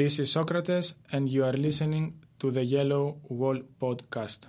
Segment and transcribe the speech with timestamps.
[0.00, 4.48] This is Sokratis, and you are listening to the Yellow Wall podcast.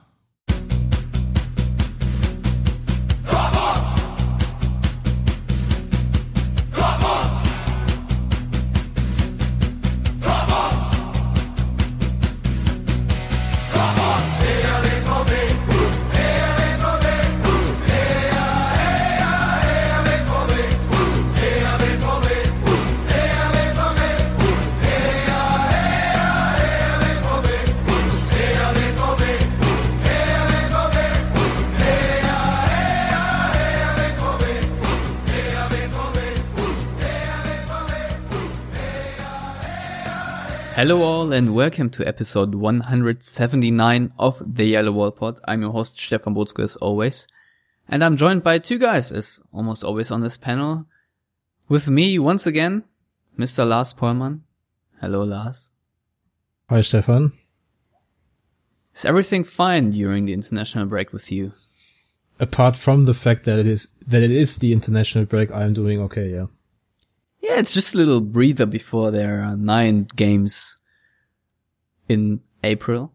[40.81, 45.39] Hello all and welcome to episode 179 of the Yellow Wall Pod.
[45.45, 47.27] I'm your host Stefan Buczko as always.
[47.87, 50.87] And I'm joined by two guys as almost always on this panel.
[51.69, 52.85] With me once again,
[53.37, 53.63] Mr.
[53.63, 54.39] Lars Pollmann.
[54.99, 55.69] Hello Lars.
[56.67, 57.33] Hi Stefan.
[58.95, 61.53] Is everything fine during the international break with you?
[62.39, 66.01] Apart from the fact that it is that it is the international break, I'm doing
[66.01, 66.47] okay, yeah.
[67.41, 70.77] Yeah, it's just a little breather before there are nine games
[72.07, 73.13] in April.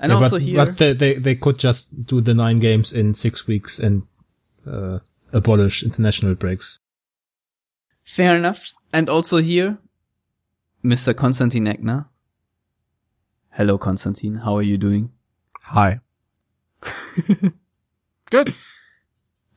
[0.00, 2.92] And Yeah, also but, here, but they, they they could just do the nine games
[2.92, 4.02] in six weeks and
[4.66, 4.98] uh,
[5.32, 6.78] abolish international breaks.
[8.04, 8.72] fair enough.
[8.92, 9.78] And also here,
[10.84, 11.14] Mr.
[11.14, 12.06] Konstantin Eckner.
[13.50, 14.36] Hello, Konstantin.
[14.36, 15.10] How are you doing?
[15.62, 16.00] Hi.
[18.30, 18.54] Good.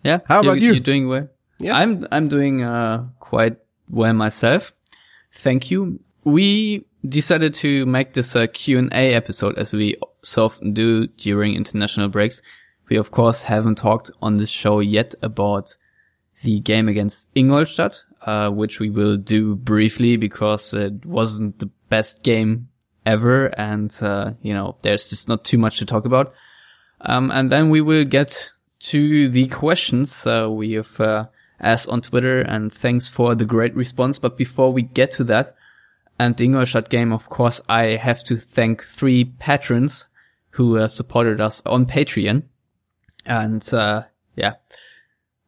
[0.04, 0.20] Yeah.
[0.26, 0.72] How about you?
[0.72, 1.28] You're doing well.
[1.60, 1.76] Yeah.
[1.78, 3.58] I'm I'm doing uh quite
[3.90, 4.74] well myself.
[5.32, 6.00] Thank you.
[6.24, 12.10] We decided to make this a Q&A episode as we so often do during international
[12.10, 12.42] breaks.
[12.90, 15.76] We of course haven't talked on this show yet about
[16.42, 22.24] the game against Ingolstadt, uh, which we will do briefly because it wasn't the best
[22.24, 22.70] game
[23.06, 26.34] ever and uh, you know, there's just not too much to talk about.
[27.02, 31.26] Um, and then we will get to the questions uh, we have uh,
[31.62, 34.20] asked on Twitter, and thanks for the great response.
[34.20, 35.54] But before we get to that,
[36.20, 40.08] and the Ingolstadt game, of course, I have to thank three patrons
[40.52, 42.44] who uh, supported us on Patreon.
[43.26, 44.04] And uh,
[44.36, 44.56] yeah,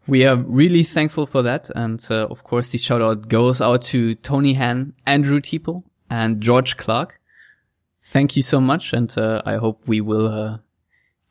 [0.07, 1.69] we are really thankful for that.
[1.75, 6.41] And uh, of course, the shout out goes out to Tony Han, Andrew Teeple, and
[6.41, 7.19] George Clark.
[8.03, 10.57] Thank you so much, and uh, I hope we will uh,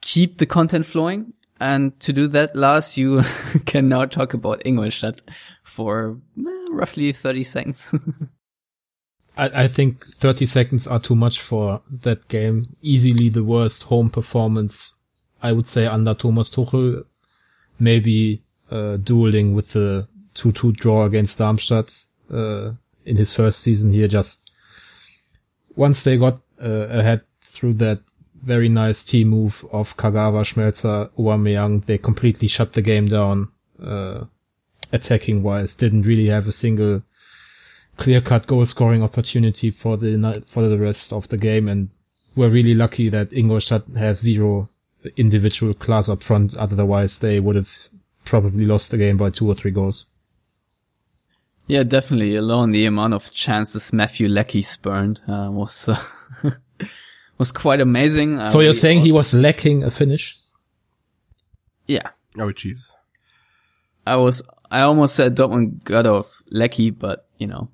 [0.01, 1.35] keep the content flowing.
[1.60, 3.22] And to do that, Lars, you
[3.66, 5.21] can now talk about Ingolstadt
[5.62, 7.94] for eh, roughly 30 seconds.
[9.37, 12.76] I, I think 30 seconds are too much for that game.
[12.81, 14.94] Easily the worst home performance,
[15.43, 17.04] I would say, under Thomas Tuchel.
[17.78, 21.93] Maybe uh, dueling with the 2-2 draw against Darmstadt
[22.32, 22.72] uh,
[23.04, 24.09] in his first season here.
[24.09, 24.50] Just
[25.76, 28.00] once they got uh, ahead through that
[28.43, 33.49] very nice team move of Kagawa, Schmelzer, Aubameyang, they completely shut the game down.
[33.83, 34.25] Uh,
[34.93, 37.03] attacking wise, didn't really have a single
[37.97, 41.91] clear-cut goal-scoring opportunity for the for the rest of the game, and
[42.34, 44.69] we're really lucky that Ingolstadt have zero
[45.17, 46.55] individual class up front.
[46.56, 47.71] Otherwise, they would have
[48.25, 50.06] probably lost the game by two or three goals.
[51.67, 52.37] yeah, definitely.
[52.37, 56.03] Alone the amount of chances Matthew Leckie spurned uh, was uh,
[57.41, 58.39] was quite amazing.
[58.39, 60.39] Uh, so you're saying all- he was lacking a finish?
[61.89, 62.93] Yeah, Oh, jeez.
[64.06, 64.43] I was.
[64.71, 67.69] I almost said Dortmund got off Leckie, but you know,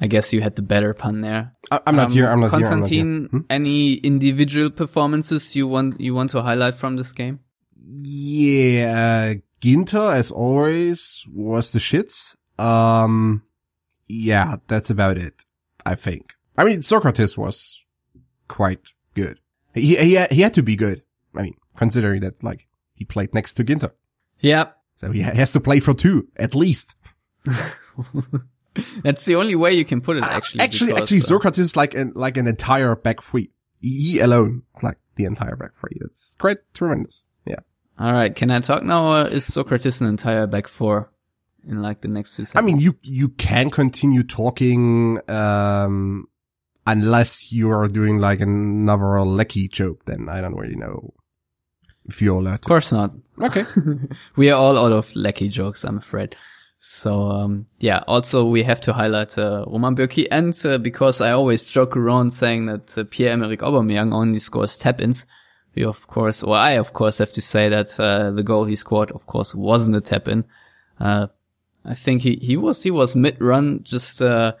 [0.00, 1.52] I guess you had the better pun there.
[1.72, 2.28] I, I'm not Um, here.
[2.30, 2.54] I'm not here.
[2.54, 3.02] I'm not here.
[3.02, 3.38] Konstantin, Hmm?
[3.50, 7.40] any individual performances you want you want to highlight from this game?
[7.82, 12.36] Yeah, Ginter, as always, was the shits.
[12.58, 13.42] Um,
[14.08, 15.44] yeah, that's about it.
[15.84, 16.34] I think.
[16.56, 17.82] I mean, Sokratis was
[18.50, 18.80] quite
[19.14, 19.38] good.
[19.74, 21.02] He he had, he had to be good.
[21.34, 23.92] I mean, considering that like he played next to Ginter,
[24.40, 26.96] Yeah, so he ha- has to play for two at least.
[29.02, 30.24] that's the only way you can put it.
[30.24, 33.50] Actually, actually, because, actually, uh, Sokratis like an like an entire back three.
[33.80, 35.96] He alone, like the entire back three.
[36.00, 37.24] It's quite tremendous.
[37.46, 37.60] Yeah.
[37.98, 39.06] All right, can I talk now?
[39.06, 41.10] Or is Sokratis an entire back four
[41.66, 42.62] in like the next two seconds.
[42.62, 46.26] I mean, you you can continue talking um
[46.90, 50.04] unless you are doing like another Leckie joke.
[50.06, 51.14] Then I don't really know
[52.06, 53.12] if you're allowed of course not.
[53.40, 53.64] Okay.
[54.36, 56.36] we are all out of Leckie jokes, I'm afraid.
[56.78, 58.02] So um, yeah.
[58.06, 62.30] Also, we have to highlight uh, Roman Bürki, and uh, because I always joke around
[62.30, 65.26] saying that uh, Pierre-Emerick Aubameyang only scores tap-ins,
[65.74, 68.76] we of course, or I of course have to say that uh, the goal he
[68.76, 70.44] scored, of course, wasn't a tap-in.
[70.98, 71.26] Uh,
[71.84, 74.54] I think he he was he was mid-run, just uh,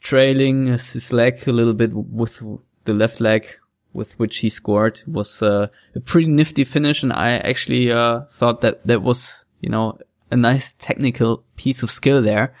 [0.00, 2.42] trailing his leg a little bit with
[2.84, 3.46] the left leg
[3.92, 7.02] with which he scored was uh, a pretty nifty finish.
[7.02, 9.98] And I actually, uh, thought that that was, you know,
[10.30, 12.54] a nice technical piece of skill there.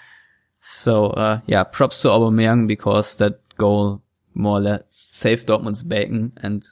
[0.60, 4.02] So, uh, yeah, props to Aubameyang because that goal
[4.34, 6.32] more or less saved Dortmund's bacon.
[6.42, 6.64] And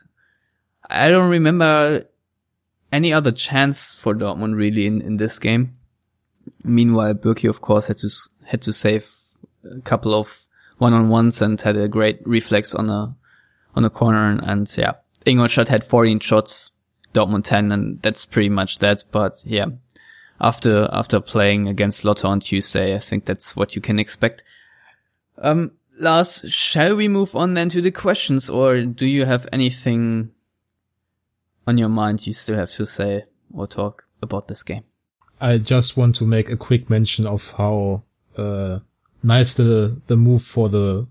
[0.89, 2.07] I don't remember
[2.93, 5.77] any other chance for Dortmund really in, in this game.
[6.65, 8.11] Meanwhile, Bürki, of course, had to,
[8.45, 9.11] had to save
[9.65, 10.47] a couple of
[10.79, 13.15] one-on-ones and had a great reflex on a,
[13.75, 14.31] on a corner.
[14.31, 14.93] And, and yeah,
[15.27, 16.73] Ingolstadt had 14 shots,
[17.15, 19.05] Dortmund 10, and that's pretty much that.
[19.11, 19.67] But yeah,
[20.41, 24.43] after, after playing against Lotte on Tuesday, I think that's what you can expect.
[25.37, 30.31] Um, Lars, shall we move on then to the questions or do you have anything
[31.67, 34.85] on your mind you still have to say or talk about this game?
[35.41, 38.03] I just want to make a quick mention of how,
[38.37, 38.81] uh,
[39.23, 41.07] nice the, the move for the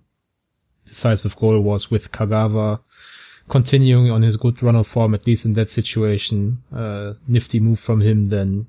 [0.86, 2.80] decisive goal was with Kagawa
[3.50, 6.62] continuing on his good run of form, at least in that situation.
[6.74, 8.68] Uh, nifty move from him then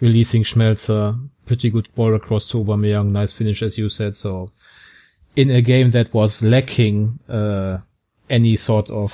[0.00, 1.18] releasing Schmelzer.
[1.46, 3.10] Pretty good ball across to Aubameyang.
[3.10, 4.16] Nice finish, as you said.
[4.16, 4.52] So
[5.34, 7.78] in a game that was lacking, uh,
[8.28, 9.12] any sort of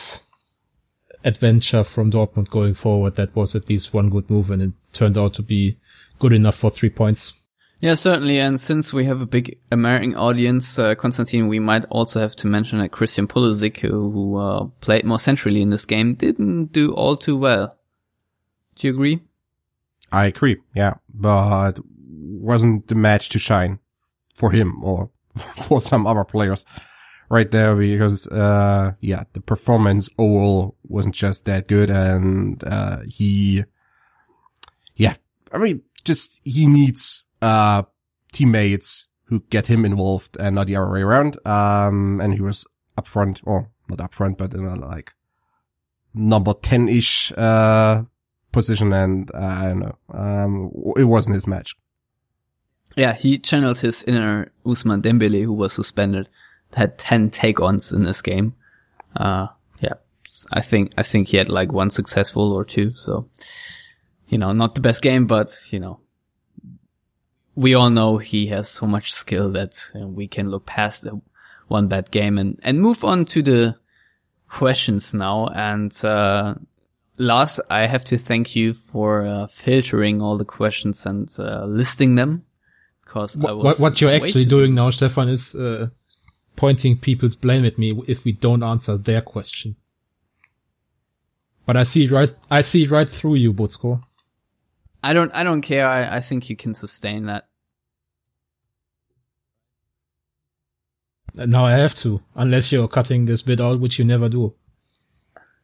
[1.25, 5.17] adventure from Dortmund going forward, that was at least one good move and it turned
[5.17, 5.79] out to be
[6.19, 7.33] good enough for three points.
[7.81, 8.39] Yeah, certainly.
[8.39, 12.47] And since we have a big American audience, uh, Konstantin, we might also have to
[12.47, 16.93] mention that Christian Pulisic, who, who uh, played more centrally in this game, didn't do
[16.93, 17.77] all too well.
[18.77, 19.21] Do you agree?
[20.11, 20.57] I agree.
[20.75, 21.79] Yeah, but
[22.25, 23.79] wasn't the match to shine
[24.35, 25.11] for him or
[25.65, 26.65] for some other players
[27.29, 31.91] right there because, uh, yeah, the performance overall wasn't just that good.
[31.91, 33.65] And, uh, he,
[34.95, 35.17] yeah,
[35.53, 37.83] I mean, just he needs uh,
[38.33, 41.39] teammates who get him involved and not the other way around.
[41.47, 42.67] Um, and he was
[42.97, 45.13] up front, or not up front, but in a like
[46.15, 48.03] number 10 ish, uh,
[48.53, 48.93] position.
[48.93, 49.99] And uh, I don't know.
[50.11, 51.75] Um, it wasn't his match.
[52.97, 56.31] Yeah, he channeled his inner Ousmane Dembele, who was suspended,
[56.73, 58.55] had 10 take-ons in this game.
[59.15, 59.49] Uh,
[59.81, 59.95] yeah,
[60.51, 62.95] I think, I think he had like one successful or two.
[62.97, 63.29] So,
[64.29, 66.01] you know, not the best game, but, you know,
[67.57, 71.21] we all know he has so much skill that uh, we can look past the
[71.69, 73.75] one bad game and, and move on to the
[74.49, 75.49] questions now.
[75.49, 76.55] And, uh,
[77.19, 82.15] Lars, I have to thank you for uh, filtering all the questions and uh, listing
[82.15, 82.45] them.
[83.05, 85.89] Because what, what, what you're actually doing now, Stefan, is uh,
[86.57, 89.77] pointing people's blame at me if we don't answer their question.
[91.65, 94.03] But I see right, I see right through you, Buczko.
[95.07, 95.87] I don't I don't care.
[95.87, 97.47] I, I think you can sustain that.
[101.33, 104.55] Now I have to, unless you're cutting this bit out, which you never do.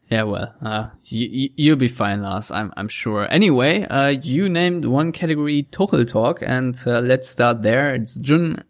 [0.08, 2.50] Yeah, well, uh, you, you'll be fine, Lars.
[2.50, 3.26] I'm, I'm sure.
[3.32, 7.94] Anyway, uh, you named one category Tuchel talk, and uh, let's start there.
[7.94, 8.62] It's Jun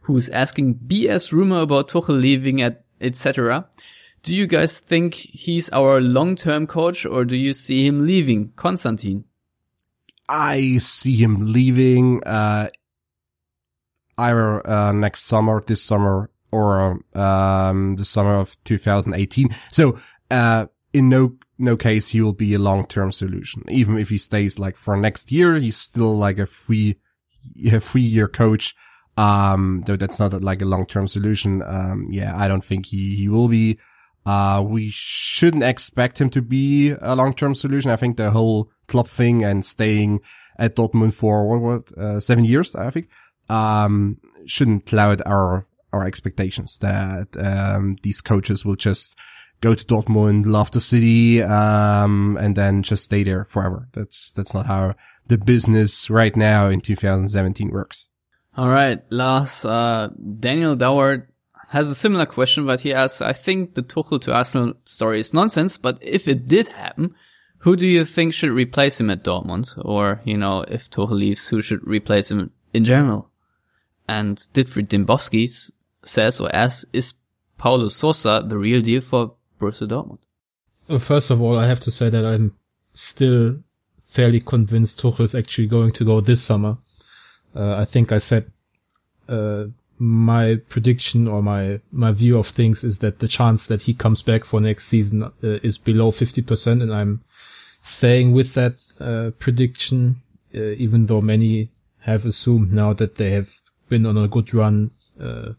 [0.00, 3.66] who's asking BS rumor about Tuchel leaving at etc.
[4.22, 8.52] Do you guys think he's our long-term coach, or do you see him leaving?
[8.56, 9.24] Konstantin.
[10.28, 12.70] I see him leaving, uh,
[14.18, 19.54] either, uh, next summer, this summer, or, um, the summer of 2018.
[19.72, 19.98] So,
[20.30, 23.62] uh, in no, no case, he will be a long-term solution.
[23.68, 26.96] Even if he stays like for next year, he's still like a free,
[27.70, 28.74] a free year coach.
[29.18, 31.62] Um, though that's not like a long-term solution.
[31.62, 33.78] Um, yeah, I don't think he, he will be.
[34.26, 37.90] Uh, we shouldn't expect him to be a long-term solution.
[37.90, 40.20] I think the whole club thing and staying
[40.58, 43.08] at Dortmund for what, what uh, seven years, I think,
[43.48, 49.16] um, shouldn't cloud our our expectations that um, these coaches will just
[49.60, 53.88] go to Dortmund, love the city, um, and then just stay there forever.
[53.92, 54.94] That's that's not how
[55.26, 58.08] the business right now in 2017 works.
[58.56, 59.64] All right, Lars.
[59.64, 60.08] Uh,
[60.40, 61.28] Daniel Doward
[61.68, 65.34] has a similar question, but he asks, I think the Tuchel to Arsenal story is
[65.34, 67.14] nonsense, but if it did happen,
[67.66, 69.76] who do you think should replace him at Dortmund?
[69.84, 73.28] Or, you know, if Tuchel leaves, who should replace him in general?
[74.08, 75.72] And Dietfried Dimbowski
[76.04, 77.14] says or asks, is
[77.58, 80.20] Paulo Sousa the real deal for Borussia Dortmund?
[80.86, 82.54] Well, first of all, I have to say that I'm
[82.94, 83.56] still
[84.06, 86.78] fairly convinced Tuchel is actually going to go this summer.
[87.52, 88.48] Uh, I think I said,
[89.28, 89.64] uh,
[89.98, 94.22] my prediction or my my view of things is that the chance that he comes
[94.22, 97.22] back for next season uh, is below 50% and I'm
[97.86, 100.20] saying with that uh, prediction
[100.54, 103.48] uh, even though many have assumed now that they have
[103.88, 104.90] been on a good run
[105.20, 105.52] uh,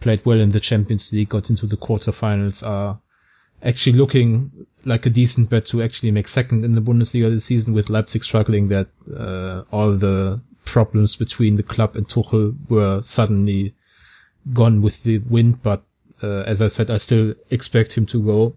[0.00, 2.98] played well in the Champions League, got into the quarterfinals, are
[3.62, 7.74] actually looking like a decent bet to actually make second in the Bundesliga this season
[7.74, 13.74] with Leipzig struggling that, uh, all the problems between the club and Tuchel were suddenly
[14.52, 15.62] gone with the wind.
[15.62, 15.82] But,
[16.22, 18.56] uh, as I said, I still expect him to go.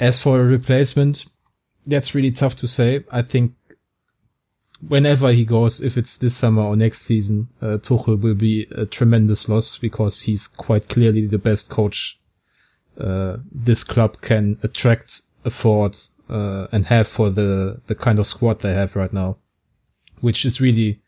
[0.00, 1.26] As for a replacement,
[1.86, 3.04] that's really tough to say.
[3.10, 3.54] I think
[4.86, 8.86] whenever he goes, if it's this summer or next season, uh, Tuchel will be a
[8.86, 12.18] tremendous loss because he's quite clearly the best coach
[13.00, 15.96] uh, this club can attract, afford,
[16.28, 19.36] uh, and have for the the kind of squad they have right now,
[20.20, 21.00] which is really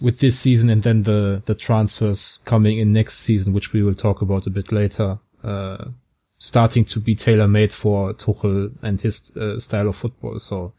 [0.00, 3.94] with this season and then the the transfers coming in next season, which we will
[3.94, 5.18] talk about a bit later.
[5.42, 5.86] Uh,
[6.38, 10.38] starting to be tailor made for Tuchel and his uh, style of football.
[10.38, 10.74] So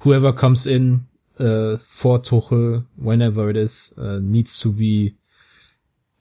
[0.00, 1.06] whoever comes in
[1.38, 5.14] uh, for Tuchel, whenever it is, uh, needs to be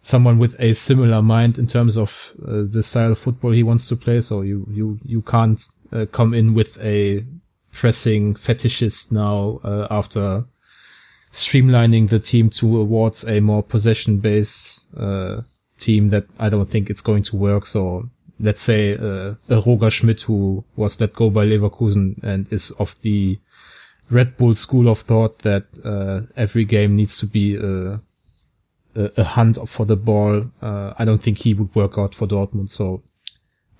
[0.01, 2.11] someone with a similar mind in terms of
[2.47, 4.21] uh, the style of football he wants to play.
[4.21, 7.25] So you you you can't uh, come in with a
[7.71, 10.45] pressing fetishist now uh, after
[11.31, 14.81] streamlining the team towards a more possession based
[15.79, 17.65] team that I don't think it's going to work.
[17.65, 22.71] So let's say uh, a Roger Schmidt who was let go by Leverkusen and is
[22.71, 23.37] of the
[24.09, 28.01] Red Bull school of thought that uh, every game needs to be a,
[28.95, 30.45] a, a hunt for the ball.
[30.61, 32.71] Uh, I don't think he would work out for Dortmund.
[32.71, 33.03] So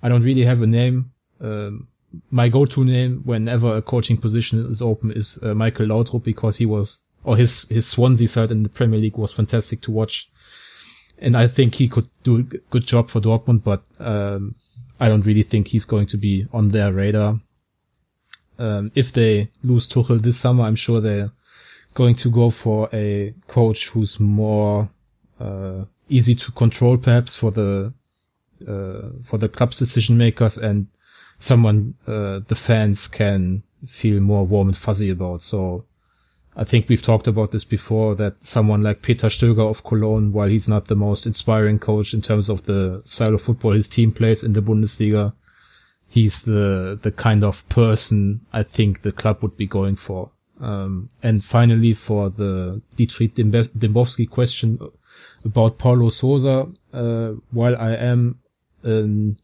[0.02, 1.12] I don't really have a name.
[1.40, 1.88] Um,
[2.30, 6.66] my go-to name whenever a coaching position is open is uh, Michael Laudrup because he
[6.66, 10.29] was, or his, his Swansea side in the Premier League was fantastic to watch
[11.20, 14.54] and I think he could do a good job for Dortmund, but um,
[14.98, 17.40] I don't really think he's going to be on their radar.
[18.58, 21.30] Um, if they lose Tuchel this summer, I'm sure they're
[21.94, 24.90] going to go for a coach who's more
[25.38, 27.92] uh, easy to control, perhaps for the
[28.66, 30.86] uh, for the club's decision makers, and
[31.38, 35.40] someone uh, the fans can feel more warm and fuzzy about.
[35.42, 35.84] So
[36.60, 40.48] I think we've talked about this before that someone like Peter Stöger of Cologne, while
[40.48, 44.12] he's not the most inspiring coach in terms of the style of football his team
[44.12, 45.32] plays in the Bundesliga,
[46.06, 50.32] he's the, the kind of person I think the club would be going for.
[50.60, 54.78] Um, and finally for the Dietrich Dembowski question
[55.46, 58.38] about Paulo Sousa, uh, while I am
[58.82, 59.38] an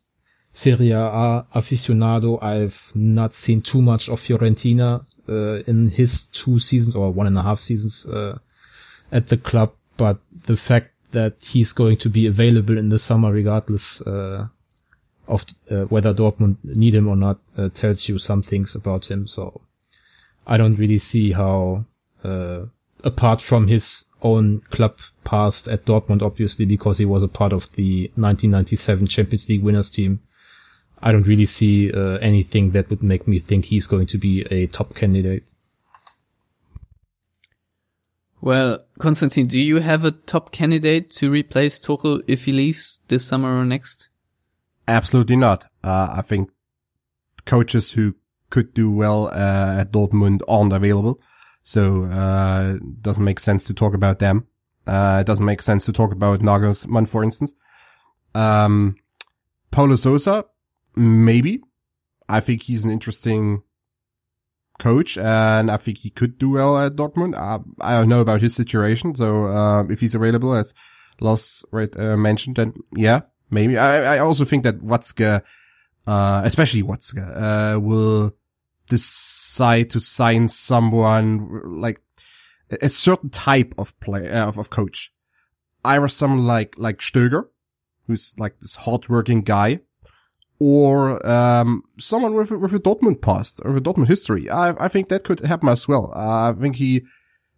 [0.56, 6.96] Serie A aficionado, I've not seen too much of Fiorentina uh, in his two seasons
[6.96, 8.38] or one and a half seasons uh,
[9.12, 13.30] at the club, but the fact that he's going to be available in the summer
[13.30, 14.46] regardless uh,
[15.28, 19.26] of uh, whether Dortmund need him or not uh, tells you some things about him.
[19.26, 19.60] So
[20.46, 21.84] I don't really see how,
[22.25, 22.64] uh,
[23.04, 27.68] apart from his own club past at Dortmund, obviously because he was a part of
[27.75, 30.20] the 1997 Champions League winners team,
[31.03, 34.43] I don't really see uh, anything that would make me think he's going to be
[34.50, 35.45] a top candidate.
[38.41, 43.25] Well, Konstantin, do you have a top candidate to replace Tuchel if he leaves this
[43.25, 44.09] summer or next?
[44.88, 45.65] Absolutely not.
[45.83, 46.50] Uh, I think
[47.45, 48.15] coaches who
[48.50, 51.21] could do well uh, at Dortmund aren't available,
[51.62, 54.47] so uh, it doesn't make sense to talk about them.
[54.87, 57.55] Uh, it doesn't make sense to talk about Nagelsmann, for instance.
[58.35, 58.97] Um,
[59.73, 60.45] Paulo Sousa,
[60.97, 61.61] maybe.
[62.29, 63.62] I think he's an interesting
[64.79, 67.35] coach and I think he could do well at Dortmund.
[67.37, 69.15] Uh, I don't know about his situation.
[69.15, 70.75] So, uh, if he's available as
[71.21, 73.79] Lars right, uh, mentioned, then yeah, maybe.
[73.79, 75.43] I, I also think that Watzke,
[76.07, 78.33] uh, especially Watzke, uh, will
[78.88, 82.00] decide to sign someone like
[82.81, 85.12] a certain type of play, uh, of, of coach.
[85.85, 87.45] Either someone like, like Stöger,
[88.07, 89.81] who's like this hardworking guy
[90.58, 94.48] or um, someone with with a Dortmund past or a Dortmund history.
[94.48, 96.12] I I think that could happen as well.
[96.14, 97.02] Uh, I think he,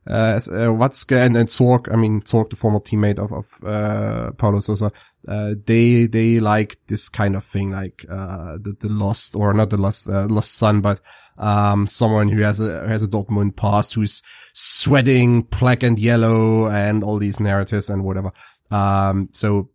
[0.08, 1.48] uh, uh, Watzke and, and
[1.92, 4.90] I mean Zorc, the former teammate of of uh, Paulo Sousa,
[5.28, 9.70] uh, they they like this kind of thing, like uh, the the lost or not
[9.70, 11.00] the lost uh, lost son, but
[11.36, 14.22] um, someone who has a who has a Dortmund past, who's
[14.54, 18.32] sweating black and yellow, and all these narratives and whatever.
[18.70, 19.70] Um, so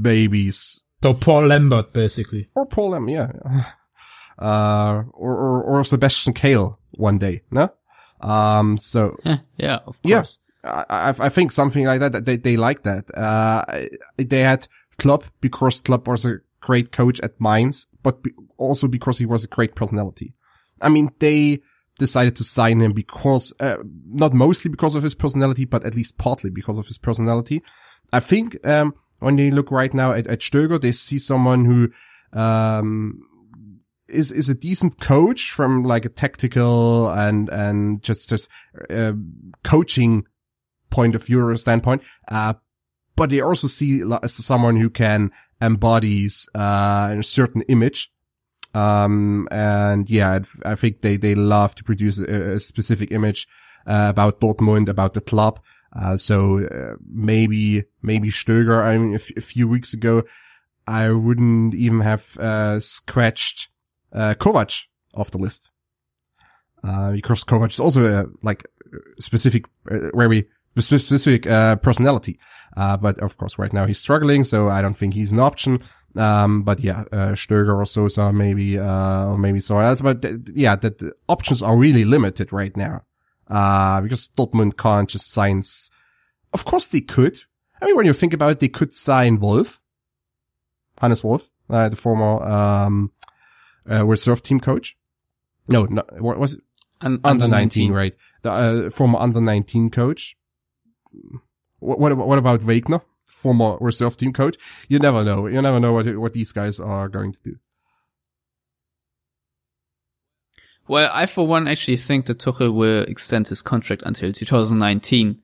[0.00, 2.48] babies so Paul Lambert, basically.
[2.54, 3.64] Or Paul Lambert, yeah.
[4.38, 7.68] Uh, or, or, or Sebastian Kehl one day, no?
[8.22, 9.18] Um, so.
[9.58, 10.38] yeah, of course.
[10.64, 13.14] Yeah, I, I think something like that, they, they like that.
[13.14, 13.64] Uh,
[14.16, 14.66] they had
[14.98, 19.44] Klopp because Klopp was a great coach at Mainz, but be, also because he was
[19.44, 20.32] a great personality.
[20.80, 21.60] I mean, they
[21.98, 23.76] decided to sign him because, uh,
[24.06, 27.62] not mostly because of his personality, but at least partly because of his personality.
[28.12, 31.90] I think, um, when they look right now at, at Stöger, they see someone who,
[32.38, 33.22] um,
[34.08, 38.50] is, is a decent coach from like a tactical and, and just, just,
[38.90, 39.12] uh,
[39.62, 40.26] coaching
[40.90, 42.02] point of view or standpoint.
[42.28, 42.54] Uh,
[43.14, 48.10] but they also see someone who can embodies, uh, a certain image.
[48.72, 53.46] Um, and yeah, I think they, they love to produce a, a specific image,
[53.86, 55.60] uh, about Dortmund, about the club.
[55.94, 58.82] Uh, so uh, maybe maybe Stöger.
[58.82, 60.22] I mean, a, few weeks ago,
[60.86, 63.68] I wouldn't even have uh, scratched
[64.12, 65.70] uh, Kovac off the list
[66.84, 68.64] uh, because Kovac is also a like
[69.18, 72.38] specific, uh, very specific uh, personality.
[72.76, 75.82] Uh, but of course, right now he's struggling, so I don't think he's an option.
[76.16, 80.00] Um, but yeah, uh, Stöger or Sousa, maybe, uh, or maybe someone else.
[80.00, 83.02] But uh, yeah, the, the options are really limited right now.
[83.50, 85.62] Uh, because Dortmund can't just sign.
[86.52, 87.38] Of course they could.
[87.82, 89.80] I mean, when you think about it, they could sign Wolf,
[91.00, 93.12] Hannes Wolf, uh, the former, um,
[93.90, 94.96] uh, reserve team coach.
[95.68, 96.60] No, no, what was it?
[97.00, 98.14] Un- under 19, right?
[98.42, 100.36] The uh, former under 19 coach.
[101.78, 103.00] What, what, what about Wagner?
[103.26, 104.56] Former reserve team coach.
[104.88, 105.46] You never know.
[105.46, 107.56] You never know what, what these guys are going to do.
[110.90, 115.38] Well, I for one actually think that Tuchel will extend his contract until 2019,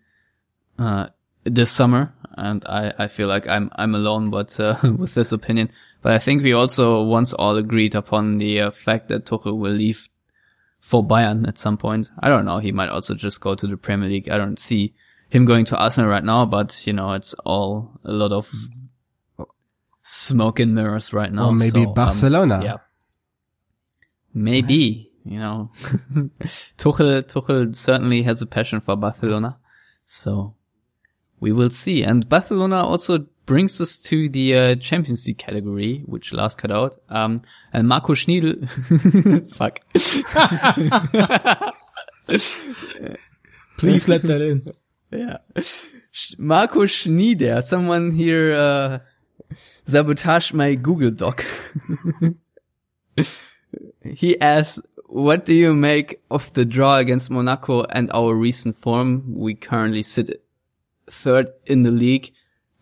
[0.77, 1.07] uh,
[1.45, 2.13] this summer.
[2.37, 5.71] And I, I feel like I'm, I'm alone, but, uh, with this opinion.
[6.03, 9.71] But I think we also once all agreed upon the uh, fact that Tuchel will
[9.71, 10.09] leave
[10.81, 12.11] for Bayern at some point.
[12.19, 12.59] I don't know.
[12.59, 14.29] He might also just go to the Premier League.
[14.29, 14.95] I don't see
[15.31, 18.53] him going to Arsenal right now, but you know, it's all a lot of
[20.03, 21.51] smoke and mirrors right now.
[21.51, 22.61] Or maybe so, um, Barcelona.
[22.65, 22.77] yeah.
[24.35, 25.71] Maybe, you know,
[26.79, 29.59] Tuchel, Tuchel certainly has a passion for Barcelona.
[30.05, 30.55] So
[31.41, 32.03] we will see.
[32.03, 36.97] And Barcelona also brings us to the uh, Champions League category, which last cut out.
[37.09, 37.43] Um,
[37.73, 38.67] and Marco Schniedl,
[39.57, 39.81] fuck.
[43.79, 44.67] Please let that in.
[45.11, 45.39] Yeah.
[46.39, 48.99] Marco Schnieder, someone here, uh,
[49.87, 51.45] sabotaged my Google Doc.
[54.03, 54.81] he asks,
[55.17, 59.25] what do you make of the draw against Monaco and our recent form?
[59.35, 60.43] We currently sit
[61.11, 62.33] third in the league.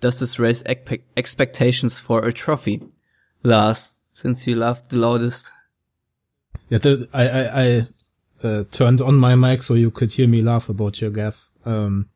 [0.01, 2.83] Does this raise expe- expectations for a trophy?
[3.45, 5.53] Lars, since you laughed the loudest.
[6.71, 7.89] Yeah, the, I, I, I
[8.43, 11.39] uh, turned on my mic so you could hear me laugh about your gaffe.
[11.65, 12.09] Um,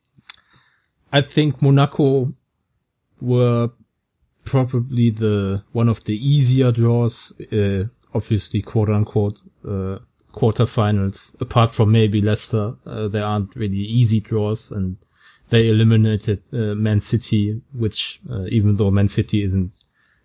[1.12, 2.32] I think Monaco
[3.20, 3.70] were
[4.44, 9.98] probably the one of the easier draws, uh, obviously quote unquote uh,
[10.38, 11.32] quarterfinals.
[11.40, 14.96] Apart from maybe Leicester, uh, there aren't really easy draws, and
[15.50, 19.72] they eliminated uh, Man City, which uh, even though Man City isn't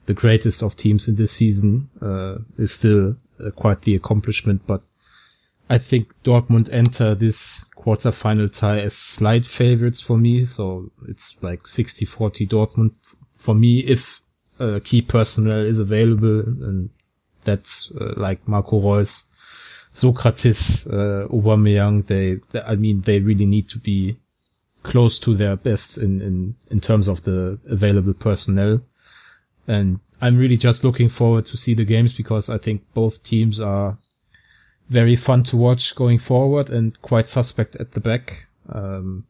[0.06, 4.62] the greatest of teams in this season, uh, is still uh, quite the accomplishment.
[4.68, 4.84] But
[5.70, 10.46] I think Dortmund enter this quarterfinal tie as slight favorites for me.
[10.46, 12.92] So it's like 60-40 Dortmund
[13.36, 14.22] for me if
[14.60, 16.90] uh, key personnel is available and
[17.46, 19.24] that's like Marco Reus,
[19.96, 22.08] Sokratis, uh, Aubameyang.
[22.08, 24.18] They, they, I mean, they really need to be
[24.84, 28.82] close to their best in, in, in terms of the available personnel.
[29.68, 33.60] And I'm really just looking forward to see the games because I think both teams
[33.60, 33.98] are
[34.90, 38.48] very fun to watch going forward and quite suspect at the back.
[38.70, 39.26] Um,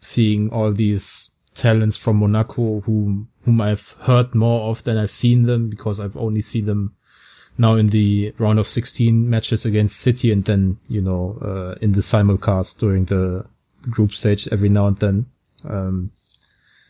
[0.00, 5.44] seeing all these talents from Monaco whom, whom I've heard more of than I've seen
[5.44, 6.95] them because I've only seen them
[7.58, 11.92] now in the round of 16 matches against City and then, you know, uh, in
[11.92, 13.46] the simulcast during the
[13.82, 15.26] group stage every now and then.
[15.64, 16.10] Um,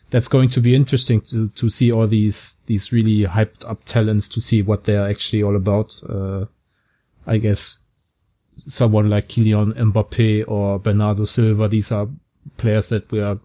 [0.09, 4.29] that's going to be interesting to, to see all these, these really hyped up talents
[4.29, 5.93] to see what they're actually all about.
[6.07, 6.45] Uh,
[7.25, 7.77] I guess
[8.69, 12.07] someone like Kylian Mbappe or Bernardo Silva, these are
[12.57, 13.39] players that we are,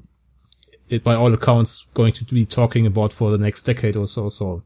[1.03, 4.29] by all accounts, going to be talking about for the next decade or so.
[4.29, 4.63] So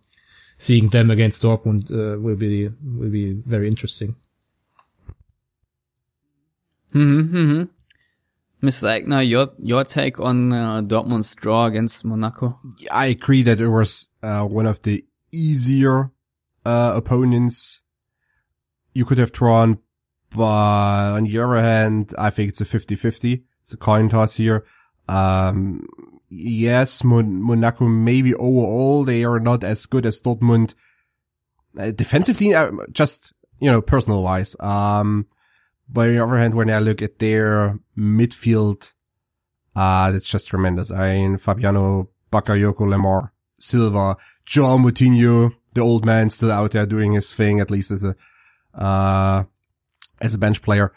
[0.59, 4.17] seeing them against Dortmund uh, will be will be very interesting.
[6.95, 7.63] Mm-hmm, mm-hmm.
[8.67, 9.01] Mr.
[9.01, 12.59] Eckner, your your take on uh, Dortmund's draw against Monaco?
[12.91, 16.11] I agree that it was uh, one of the easier
[16.65, 17.83] uh, opponents
[18.95, 19.79] you could have drawn,
[20.31, 23.43] but on the other hand, I think it's a 50-50.
[23.63, 24.65] It's a coin toss here.
[25.07, 25.87] Um,
[26.29, 30.75] yes, Mon- Monaco maybe overall they are not as good as Dortmund
[31.79, 34.57] uh, defensively, uh, just, you know, personal wise.
[34.61, 35.27] Um,
[35.89, 38.93] but on the other hand, when I look at their midfield,
[39.75, 40.91] uh, that's just tremendous.
[40.91, 47.13] I mean, Fabinho Bakayoko, Lemar, Silva, Joao Moutinho, the old man still out there doing
[47.13, 48.17] his thing, at least as a,
[48.75, 49.45] uh,
[50.21, 50.93] as a bench player.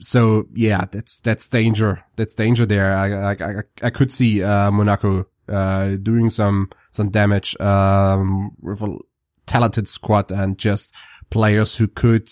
[0.00, 2.02] So yeah, that's, that's danger.
[2.16, 2.94] That's danger there.
[2.96, 8.98] I, I, I, could see, uh, Monaco, uh, doing some, some damage, um, with a
[9.46, 10.94] talented squad and just
[11.28, 12.30] players who could,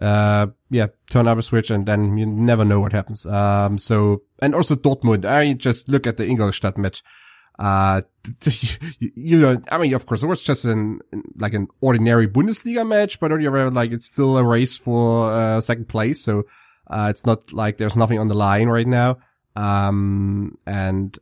[0.00, 3.26] uh, yeah, turn up a switch and then you never know what happens.
[3.26, 7.02] Um, so, and also Dortmund, I just look at the Ingolstadt match.
[7.58, 8.02] Uh,
[8.98, 11.00] you know, I mean, of course, it was just an,
[11.36, 15.88] like an ordinary Bundesliga match, but you're like, it's still a race for, uh, second
[15.88, 16.22] place.
[16.22, 16.44] So,
[16.86, 19.18] uh, it's not like there's nothing on the line right now.
[19.54, 21.18] Um, and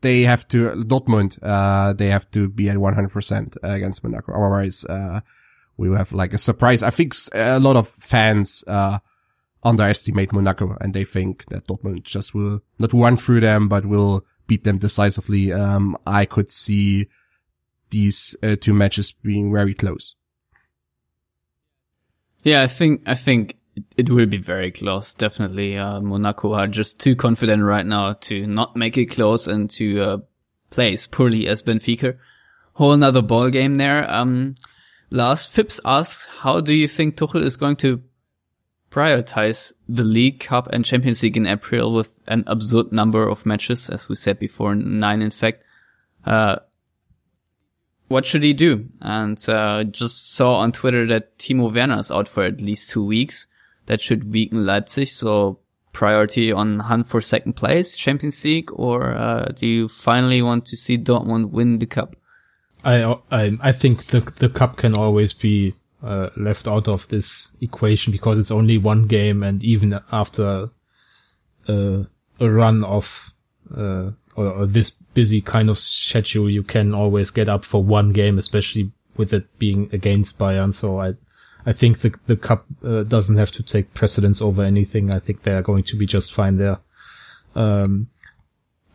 [0.00, 4.32] they have to, Dortmund, uh, they have to be at 100% against Monaco.
[4.32, 5.20] Otherwise, uh,
[5.76, 6.82] we will have like a surprise.
[6.82, 8.98] I think a lot of fans, uh,
[9.64, 14.26] underestimate Monaco and they think that Dortmund just will not run through them, but will
[14.46, 15.52] beat them decisively.
[15.52, 17.08] Um, I could see
[17.90, 20.16] these uh, two matches being very close.
[22.42, 23.56] Yeah, I think, I think
[23.96, 25.14] it will be very close.
[25.14, 25.78] Definitely.
[25.78, 30.00] Uh, Monaco are just too confident right now to not make it close and to,
[30.00, 30.18] uh,
[30.70, 32.16] play as poorly as Benfica.
[32.74, 34.10] Whole another ball game there.
[34.10, 34.54] Um,
[35.10, 38.02] Lars Phipps asks, how do you think Tuchel is going to
[38.90, 43.88] prioritize the League Cup and Champions League in April with an absurd number of matches,
[43.90, 45.64] as we said before, nine in fact.
[46.24, 46.56] Uh,
[48.08, 48.88] what should he do?
[49.00, 53.04] And uh, just saw on Twitter that Timo Werner is out for at least two
[53.04, 53.46] weeks.
[53.86, 55.08] That should weaken Leipzig.
[55.08, 55.58] So
[55.92, 60.76] priority on hunt for second place, Champions League, or uh, do you finally want to
[60.76, 62.16] see Dortmund win the cup?
[62.84, 67.48] I I, I think the the cup can always be uh, left out of this
[67.60, 70.70] equation because it's only one game, and even after
[71.68, 72.02] uh,
[72.40, 73.32] a run of
[73.76, 78.12] uh, or, or, this busy kind of schedule, you can always get up for one
[78.12, 80.74] game, especially with it being against Bayern.
[80.74, 81.14] So I
[81.64, 85.14] I think the the cup uh, doesn't have to take precedence over anything.
[85.14, 86.78] I think they are going to be just fine there.
[87.54, 88.08] Um,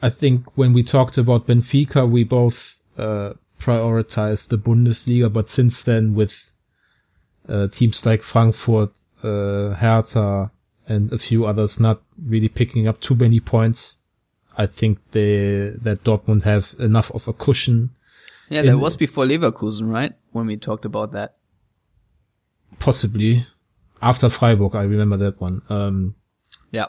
[0.01, 5.82] I think when we talked about Benfica, we both uh, prioritized the Bundesliga, but since
[5.82, 6.51] then with
[7.47, 8.91] uh, teams like Frankfurt,
[9.23, 10.51] uh, Hertha,
[10.88, 13.95] and a few others not really picking up too many points.
[14.58, 17.91] I think they that Dortmund have enough of a cushion.
[18.49, 20.13] Yeah, that was before Leverkusen, right?
[20.32, 21.36] When we talked about that.
[22.80, 23.46] Possibly
[24.02, 25.62] after Freiburg, I remember that one.
[25.70, 26.16] Um,
[26.72, 26.88] yeah.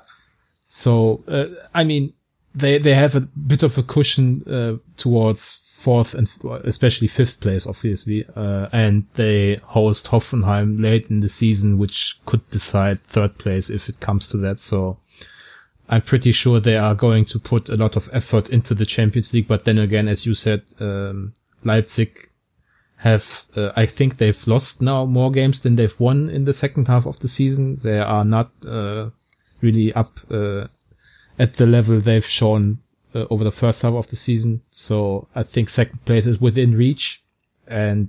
[0.66, 2.12] So uh, I mean,
[2.54, 6.28] they they have a bit of a cushion uh, towards fourth and
[6.64, 8.26] especially fifth place, obviously.
[8.34, 13.88] Uh, and they host Hoffenheim late in the season, which could decide third place if
[13.88, 14.60] it comes to that.
[14.60, 14.98] So
[15.88, 19.32] I'm pretty sure they are going to put a lot of effort into the Champions
[19.32, 19.48] League.
[19.48, 21.32] But then again, as you said, um,
[21.64, 22.27] Leipzig
[22.98, 26.88] have, uh, I think they've lost now more games than they've won in the second
[26.88, 27.80] half of the season.
[27.82, 29.10] They are not, uh,
[29.60, 30.66] really up, uh,
[31.38, 32.78] at the level they've shown
[33.14, 34.62] uh, over the first half of the season.
[34.72, 37.22] So I think second place is within reach,
[37.66, 38.08] and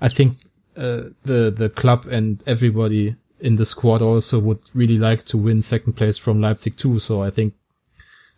[0.00, 0.38] I think
[0.76, 5.62] uh, the the club and everybody in the squad also would really like to win
[5.62, 6.98] second place from Leipzig too.
[6.98, 7.54] So I think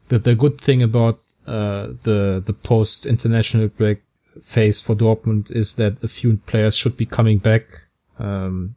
[0.08, 4.02] that the good thing about uh, the the post international break
[4.44, 7.64] phase for Dortmund is that a few players should be coming back.
[8.18, 8.74] Um,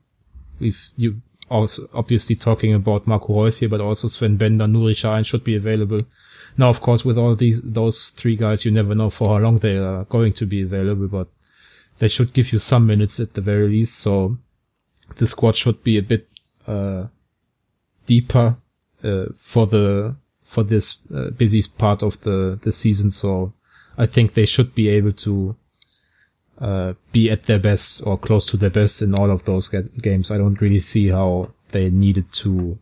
[0.60, 5.26] if you also obviously talking about Marco Reus here, but also Sven Bender, Nuri Sahin
[5.26, 6.00] should be available.
[6.58, 9.60] Now, of course, with all these those three guys, you never know for how long
[9.60, 11.28] they are going to be available, but
[12.00, 14.00] they should give you some minutes at the very least.
[14.00, 14.38] So
[15.18, 16.28] the squad should be a bit
[16.68, 17.08] uh,
[18.06, 18.58] deeper
[19.04, 23.12] uh, for the for this uh, busy part of the the season.
[23.12, 23.54] So
[24.02, 25.56] I think they should be able to
[26.60, 29.70] uh, be at their best or close to their best in all of those
[30.02, 30.32] games.
[30.32, 32.80] I don't really see how they needed to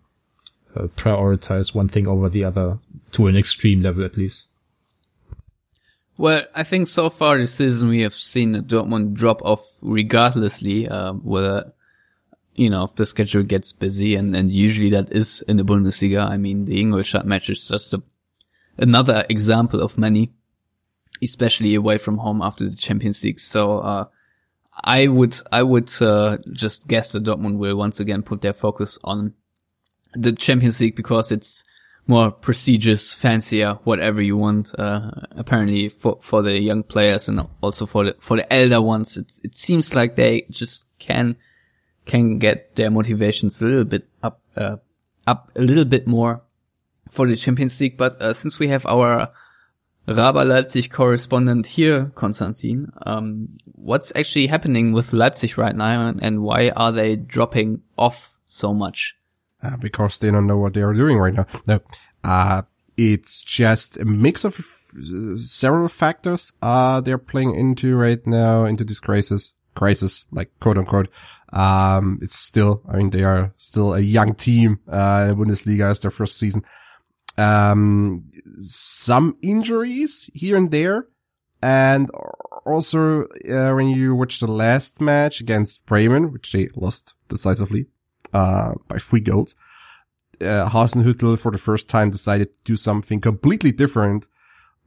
[0.77, 2.79] uh, prioritize one thing over the other
[3.11, 4.45] to an extreme level at least.
[6.17, 11.13] Well, I think so far this season we have seen Dortmund drop off regardlessly, uh,
[11.13, 11.73] whether,
[12.55, 16.25] you know, if the schedule gets busy and, and usually that is in the Bundesliga.
[16.25, 18.01] I mean, the Ingolstadt match is just a,
[18.77, 20.31] another example of many,
[21.21, 23.39] especially away from home after the Champions League.
[23.39, 24.05] So, uh,
[24.83, 28.97] I would, I would, uh, just guess that Dortmund will once again put their focus
[29.03, 29.33] on
[30.13, 31.65] the Champions League because it's
[32.07, 34.73] more prestigious, fancier, whatever you want.
[34.77, 39.17] Uh, apparently for, for the young players and also for the, for the elder ones,
[39.17, 41.35] it, it seems like they just can,
[42.05, 44.77] can get their motivations a little bit up, uh,
[45.27, 46.41] up a little bit more
[47.11, 47.97] for the Champions League.
[47.97, 49.29] But, uh, since we have our,
[50.09, 52.91] Raba Leipzig correspondent here, Konstantin.
[53.05, 58.73] Um, what's actually happening with Leipzig right now and, why are they dropping off so
[58.73, 59.15] much?
[59.61, 61.45] Uh, because they don't know what they are doing right now.
[61.67, 61.79] No,
[62.23, 62.63] uh,
[62.97, 64.55] it's just a mix of
[65.37, 71.09] several factors, uh, they're playing into right now, into this crisis, crisis, like quote unquote.
[71.51, 75.89] Um, it's still, I mean, they are still a young team, uh, in the Bundesliga
[75.89, 76.63] as their first season.
[77.39, 81.07] Um, some injuries here and there.
[81.61, 82.09] And
[82.65, 87.87] also, uh, when you watch the last match against Bremen, which they lost decisively,
[88.33, 89.55] uh, by three goals,
[90.41, 94.27] uh, Hasenhüttl for the first time decided to do something completely different,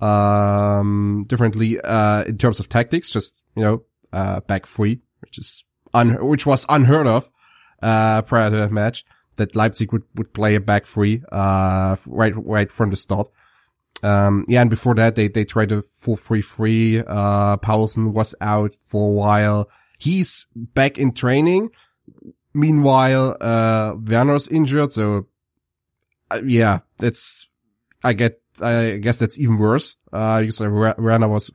[0.01, 5.65] um, differently, uh, in terms of tactics, just, you know, uh, back three, which is
[5.95, 7.31] un- which was unheard of,
[7.83, 9.05] uh, prior to that match,
[9.37, 13.29] that Leipzig would, would play a back three, uh, right, right from the start.
[14.03, 17.05] Um, yeah, and before that, they, they tried a 4-3-3.
[17.07, 19.71] Uh, Poulsen was out for a while.
[19.99, 21.71] He's back in training.
[22.53, 24.93] Meanwhile, uh, Werner's injured.
[24.93, 25.29] So,
[26.31, 27.47] uh, yeah, that's,
[28.03, 29.97] I get, I guess that's even worse.
[30.13, 31.51] Uh, because Werner was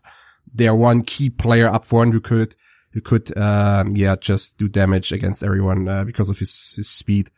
[0.53, 2.55] their one key player up front who could,
[2.91, 7.29] who could, um, yeah, just do damage against everyone, uh, because of his, his speed.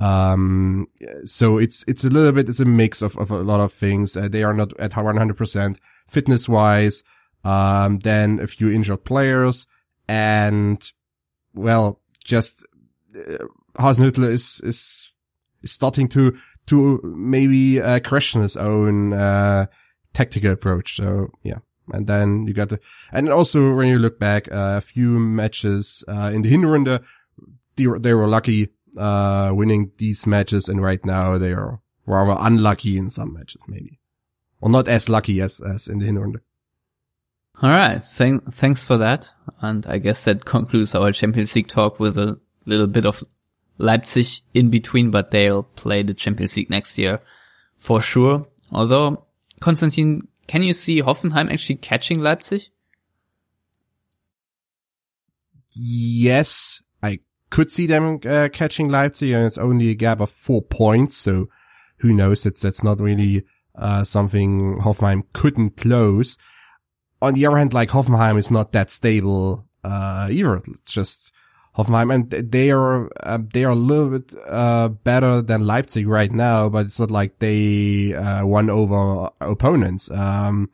[0.00, 0.88] Um,
[1.24, 4.16] so it's, it's a little bit, it's a mix of, of a lot of things.
[4.16, 7.04] Uh, they are not at 100% fitness wise.
[7.44, 9.66] Um, then a few injured players
[10.08, 10.90] and
[11.54, 12.66] well, just,
[13.16, 13.44] uh,
[13.78, 15.12] Hasenhüttl is, is,
[15.62, 19.66] is starting to, to maybe, uh, question his own, uh,
[20.14, 20.96] tactical approach.
[20.96, 21.58] So yeah.
[21.90, 22.80] And then you got the,
[23.12, 27.02] and also when you look back, uh, a few matches, uh, in the Hinrunde,
[27.76, 32.96] they, they were lucky uh, winning these matches, and right now they are rather unlucky
[32.96, 34.00] in some matches, maybe,
[34.60, 36.40] or not as lucky as as in the Hinrunde.
[37.60, 41.98] All right, thank, thanks for that, and I guess that concludes our Champions League talk
[41.98, 43.24] with a little bit of
[43.78, 47.20] Leipzig in between, but they'll play the Champions League next year
[47.76, 48.46] for sure.
[48.70, 49.24] Although,
[49.60, 52.62] Konstantin, can you see Hoffenheim actually catching Leipzig?
[55.74, 60.62] Yes, I could see them uh, catching Leipzig, and it's only a gap of four
[60.62, 61.16] points.
[61.16, 61.48] So
[61.98, 62.42] who knows?
[62.42, 66.36] That's that's not really uh, something Hoffenheim couldn't close.
[67.20, 70.56] On the other hand, like Hoffenheim is not that stable uh, either.
[70.56, 71.32] It's just
[71.76, 76.32] Hoffenheim, and they are uh, they are a little bit uh, better than Leipzig right
[76.32, 80.10] now, but it's not like they uh, won over opponents.
[80.10, 80.70] Um,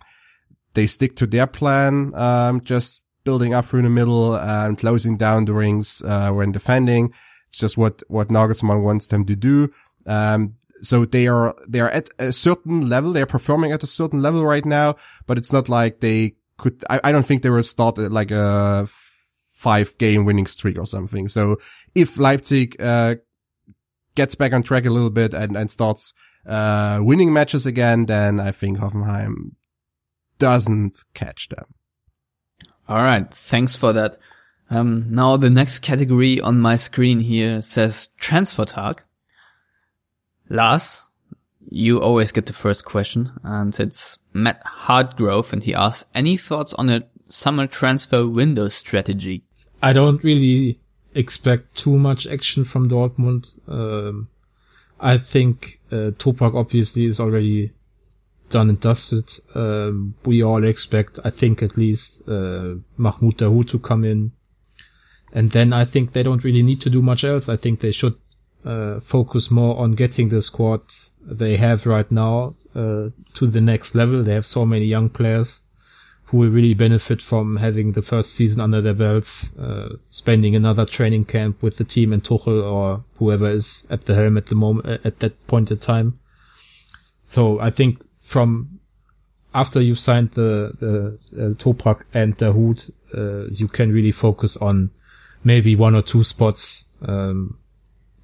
[0.74, 5.44] they stick to their plan, um, just building up through the middle and closing down
[5.44, 7.12] the rings uh, when defending.
[7.48, 9.72] It's just what what Nagelsmann wants them to do.
[10.06, 13.12] Um, so they are they are at a certain level.
[13.12, 16.84] They're performing at a certain level right now, but it's not like they could.
[16.90, 18.87] I, I don't think they will start like a
[19.56, 21.28] five game winning streak or something.
[21.28, 21.58] So
[21.94, 23.16] if Leipzig uh,
[24.14, 26.12] gets back on track a little bit and and starts
[26.46, 29.52] uh, winning matches again, then I think Hoffenheim
[30.38, 31.66] doesn't catch them.
[32.88, 33.32] All right.
[33.32, 34.18] Thanks for that.
[34.70, 39.02] Um, now the next category on my screen here says transfer tag.
[40.48, 41.06] Lars,
[41.68, 46.74] you always get the first question and it's Matt Hardgrove and he asks any thoughts
[46.74, 49.42] on a summer transfer window strategy?
[49.82, 50.78] I don't really
[51.14, 53.50] expect too much action from Dortmund.
[53.68, 54.28] Um,
[55.00, 57.72] I think uh, Toprak obviously is already
[58.54, 59.28] done and dusted.
[59.54, 64.30] Um, we all expect, I think at least, uh, Mahmoud Dahoud to come in.
[65.32, 67.48] And then I think they don't really need to do much else.
[67.48, 68.14] I think they should
[68.64, 70.82] uh, focus more on getting the squad
[71.20, 74.22] they have right now uh, to the next level.
[74.22, 75.60] They have so many young players
[76.26, 80.86] who will really benefit from having the first season under their belts, uh, spending another
[80.86, 84.54] training camp with the team and Tuchel or whoever is at the helm at the
[84.54, 86.20] moment at that point in time.
[87.26, 88.80] So I think from
[89.54, 94.90] after you've signed the, the uh, Toprak and Dahoud, uh, you can really focus on
[95.44, 96.84] maybe one or two spots.
[97.02, 97.58] Um,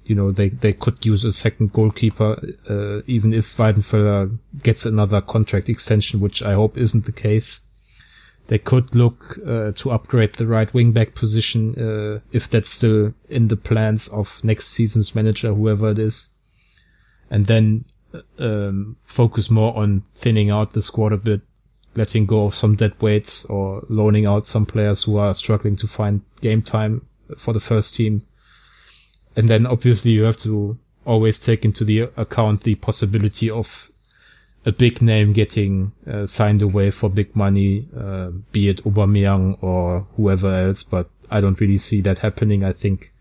[0.03, 2.33] you know, they, they could use a second goalkeeper,
[2.69, 7.61] uh, even if Weidenfeller gets another contract extension, which I hope isn't the case.
[8.47, 13.13] They could look uh, to upgrade the right wing back position uh, if that's still
[13.29, 16.27] in the plans of next season's manager, whoever it is.
[17.29, 17.85] And then
[18.39, 21.41] um, focus more on thinning out the squad a bit,
[21.95, 25.87] letting go of some dead weights or loaning out some players who are struggling to
[25.87, 27.05] find game time
[27.37, 28.25] for the first team.
[29.35, 33.89] And then obviously you have to always take into the account the possibility of
[34.65, 40.05] a big name getting uh, signed away for big money, uh, be it Aubameyang or
[40.15, 42.63] whoever else, but I don't really see that happening.
[42.63, 43.11] I think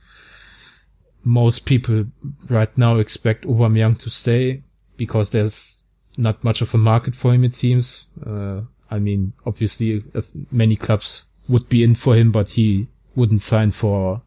[1.24, 2.06] most people
[2.48, 4.62] right now expect Aubameyang to stay
[5.00, 5.78] because there's
[6.18, 8.06] not much of a market for him, it seems.
[8.24, 8.60] Uh,
[8.90, 10.04] I mean, obviously
[10.52, 12.86] many clubs would be in for him, but he
[13.16, 14.20] wouldn't sign for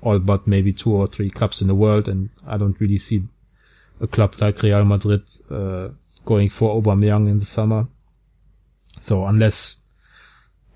[0.00, 2.08] all but maybe two or three clubs in the world.
[2.08, 3.24] And I don't really see
[4.00, 5.88] a club like Real Madrid, uh,
[6.24, 7.88] going for Aubameyang in the summer.
[9.00, 9.74] So unless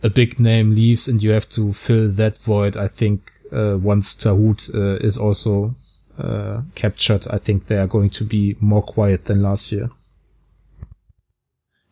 [0.02, 4.16] a big name leaves and you have to fill that void, I think uh, once
[4.16, 5.76] Dahoud uh, is also
[6.18, 9.90] uh, captured, I think they are going to be more quiet than last year.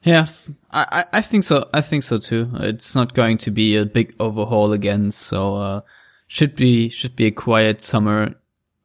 [0.03, 0.27] Yeah,
[0.71, 1.69] I, I think so.
[1.73, 2.51] I think so too.
[2.61, 5.81] It's not going to be a big overhaul again, so uh,
[6.27, 8.35] should be should be a quiet summer,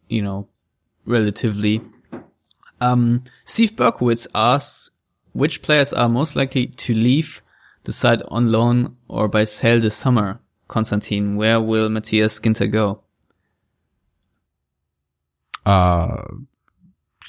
[0.07, 0.47] you know,
[1.05, 1.81] relatively.
[2.79, 4.91] Um, Steve Berkowitz asks
[5.33, 7.41] which players are most likely to leave
[7.83, 10.39] the side on loan or by sale this summer.
[10.69, 13.01] Konstantin, where will Matthias Ginter go?
[15.69, 16.23] Uh,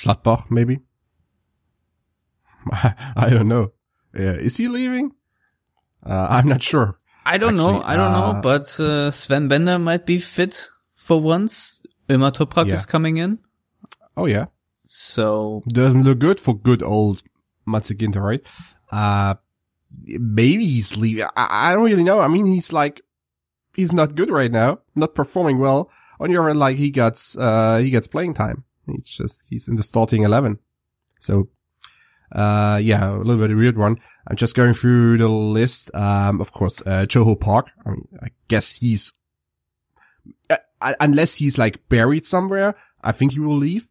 [0.03, 0.81] Gladbach, maybe.
[2.72, 3.72] I don't know.
[4.14, 5.12] Yeah, is he leaving?
[6.05, 6.96] Uh, I'm not sure.
[7.26, 7.83] I don't Actually, know.
[7.85, 11.83] I don't uh, know, but uh, Sven Bender might be fit for once.
[12.09, 12.74] Ömer Toprak Yeah.
[12.74, 13.38] is coming in.
[14.16, 14.46] Oh yeah,
[14.88, 17.22] So doesn't look good for good old
[17.66, 18.42] Matze Ginter, right?
[18.90, 19.35] Uh,
[20.05, 21.24] maybe he's leaving.
[21.37, 22.20] I, I don't really know.
[22.20, 23.00] I mean, he's like,
[23.76, 25.90] he's not good right now, not performing well.
[26.20, 28.64] On your end, like he gets, uh, he gets playing time.
[28.88, 30.59] It's just, he's in the starting 11.
[31.18, 31.48] So,
[32.33, 33.98] uh, yeah, a little bit of a weird one.
[34.26, 35.90] I'm just going through the list.
[35.94, 37.68] Um, of course, uh, Joo-ho Park.
[37.87, 39.14] I mean, I guess he's,
[40.50, 40.59] uh,
[41.00, 43.88] unless he's like buried somewhere, I think he will leave.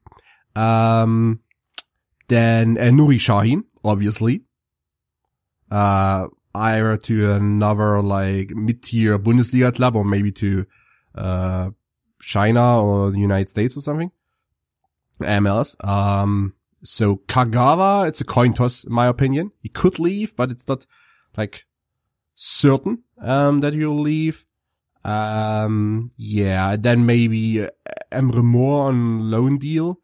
[0.55, 1.41] Um,
[2.27, 4.43] then uh, Nuri Sahin, obviously.
[5.71, 10.65] Uh, either to another like mid-tier Bundesliga club or maybe to,
[11.15, 11.69] uh,
[12.21, 14.11] China or the United States or something.
[15.21, 15.75] MLS.
[15.85, 16.53] Um,
[16.83, 19.51] so Kagawa, it's a coin toss in my opinion.
[19.61, 20.85] He could leave, but it's not
[21.35, 21.65] like
[22.35, 24.45] certain, um, that he'll leave.
[25.03, 27.69] Um, yeah, then maybe uh,
[28.11, 29.99] Emre Mor on loan deal.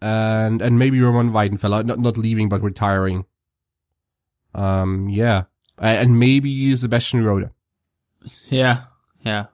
[0.00, 3.24] And, and maybe Roman Weidenfeller, not, not leaving, but retiring.
[4.54, 5.44] Um, yeah.
[5.78, 7.50] And maybe Sebastian Rode.
[8.48, 8.84] yeah,
[9.24, 9.46] yeah.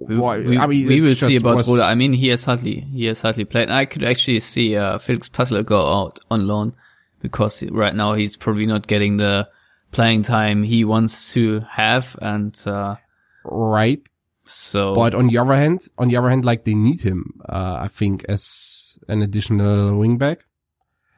[0.00, 1.80] We, Why- we, I mean, we will see about was- Rode.
[1.80, 3.68] I mean, he has hardly he has hardly played.
[3.70, 6.74] I could actually see uh, Felix Passlack go out on loan
[7.20, 9.48] because right now he's probably not getting the
[9.90, 12.96] playing time he wants to have, and uh,
[13.44, 14.00] Right.
[14.44, 17.78] so But on the other hand, on the other hand, like they need him, uh,
[17.80, 20.38] I think as an additional wingback.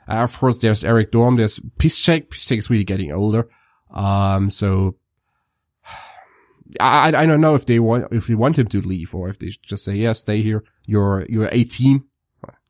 [0.09, 2.29] Uh, of course, there's Erik Durm, there's Piszczek.
[2.29, 3.47] Piszczek is really getting older.
[3.93, 4.97] Um, so
[6.81, 9.39] I, I don't know if they want, if we want him to leave or if
[9.39, 10.65] they just say, yeah, stay here.
[10.87, 12.05] You're, you're 18.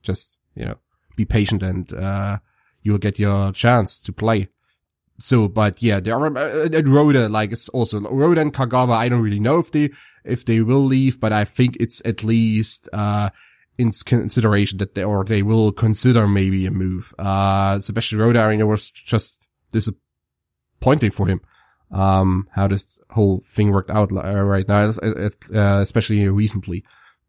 [0.02, 0.76] Just, you know,
[1.16, 2.38] be patient and, uh,
[2.82, 4.48] you'll get your chance to play.
[5.18, 9.22] So, but yeah, there are, uh, Rode, like, it's also, Rode and Kagawa, I don't
[9.22, 9.90] really know if they,
[10.24, 13.30] if they will leave, but I think it's at least, uh,
[13.78, 17.14] in consideration that they, or they will consider maybe a move.
[17.18, 21.40] Uh, Sebastian Rode, I mean, it was just disappointing for him.
[21.94, 26.84] Um, how this whole thing worked out uh, right now, uh, especially recently.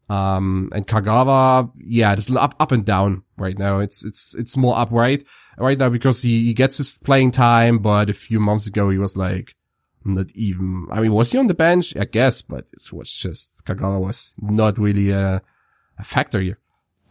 [0.08, 3.78] Um, and Kagawa, yeah, it's up, up and down right now.
[3.78, 5.24] It's, it's, it's more upright
[5.56, 8.98] right now because he, he gets his playing time, but a few months ago he
[8.98, 9.54] was like,
[10.04, 11.96] not even, I mean, was he on the bench?
[11.96, 15.42] I guess, but it was just, Kagawa was not really a,
[15.98, 16.58] a factor here.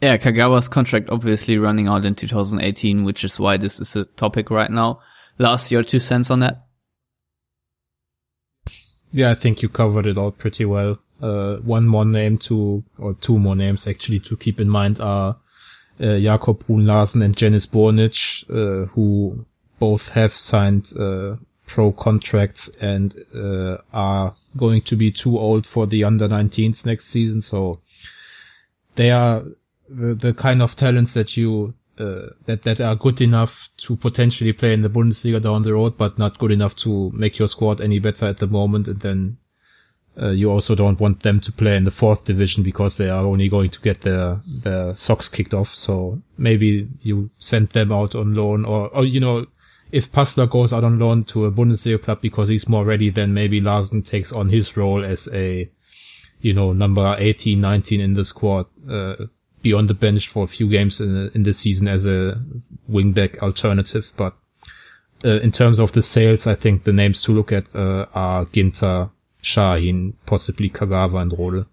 [0.02, 4.50] Yeah, Kagawa's contract obviously running out in 2018, which is why this is a topic
[4.50, 5.00] right now.
[5.38, 6.65] Last year, two cents on that.
[9.16, 11.00] Yeah, I think you covered it all pretty well.
[11.22, 15.38] Uh, one more name to, or two more names actually to keep in mind are
[16.02, 18.18] uh, Jacob Bruun Larsen and Dzenis Burnic,
[18.50, 19.46] uh, who
[19.80, 25.88] both have signed uh, pro contracts and uh, are going to be too old for
[25.88, 27.42] the under 19s next season.
[27.42, 27.80] So
[28.98, 29.46] they are
[29.88, 34.54] the, the kind of talents that you uh, that that are good enough to potentially
[34.54, 37.82] play in the Bundesliga down the road, but not good enough to make your squad
[37.82, 38.88] any better at the moment.
[38.88, 39.38] And then
[40.22, 43.26] uh, you also don't want them to play in the fourth division because they are
[43.26, 45.76] only going to get their their socks kicked off.
[45.76, 49.48] So maybe you send them out on loan, or or you know.
[49.92, 53.34] If Passlack goes out on loan to a Bundesliga club because he's more ready, then
[53.34, 55.70] maybe Larsen takes on his role as a,
[56.42, 59.28] you know, number 18, 19 in the squad, uh,
[59.66, 62.40] be on the bench for a few games in the, in the season as a
[62.88, 64.12] wingback alternative.
[64.16, 64.36] But
[65.26, 68.46] uh, in terms of the sales, I think the names to look at uh, are
[68.46, 69.10] Ginter,
[69.44, 71.66] Sahin, possibly Kagawa and Rode.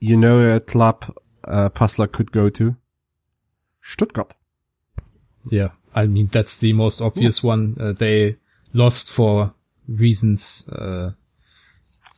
[0.00, 1.04] You know a club
[1.44, 2.76] uh, Passlack could go to?
[3.82, 4.32] Stuttgart.
[5.50, 7.76] Yeah, I mean that's the most obvious one.
[7.78, 8.36] Uh, they
[8.72, 9.52] lost for
[9.86, 11.10] reasons uh,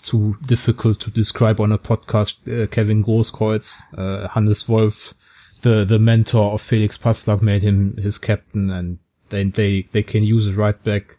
[0.02, 2.34] too difficult to describe on a podcast.
[2.46, 5.14] Uh, Kevin Grosskreutz, uh, Hannes Wolf,
[5.62, 8.98] the the mentor of Felix Passlack, made him his captain, and
[9.30, 11.18] they they they can use it right back.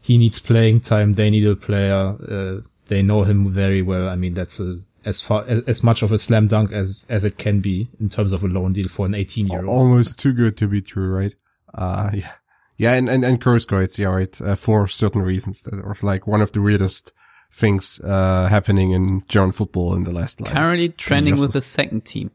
[0.00, 1.14] He needs playing time.
[1.14, 2.16] They need a player.
[2.28, 4.08] Uh, they know him very well.
[4.08, 7.38] I mean that's a as far as, much of a slam dunk as as it
[7.38, 9.68] can be in terms of a loan deal for an 18 year old.
[9.68, 11.34] Almost too good to be true, right?
[11.74, 12.32] Uh, yeah.
[12.76, 15.62] Yeah, and, and, and Grosskreutz, yeah, right, uh, for certain reasons.
[15.64, 17.12] That was like one of the weirdest
[17.52, 22.04] things, uh, happening in German football in the last, like, Currently trending with the second
[22.04, 22.30] team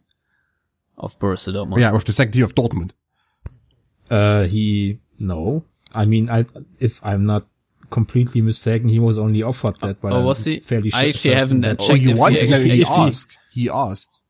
[0.97, 1.79] of Borussia Dortmund.
[1.79, 2.91] yeah, with the second team of Dortmund.
[4.09, 5.63] Uh, he no.
[5.93, 6.45] I mean, I
[6.79, 7.47] if I'm not
[7.89, 10.01] completely mistaken, he was only offered that.
[10.01, 10.59] But Oh, I'm was he?
[10.59, 12.93] Fairly I sure- actually haven't that- checked Oh, he if he no, he if he-
[12.93, 14.21] asked, he asked,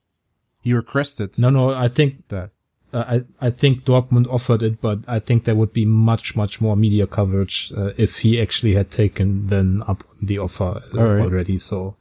[0.61, 1.71] he requested No, no.
[1.73, 2.51] I think that.
[2.95, 6.61] Uh, I I think Dortmund offered it, but I think there would be much much
[6.61, 11.23] more media coverage uh, if he actually had taken then up the offer All right.
[11.23, 11.59] already.
[11.59, 11.97] So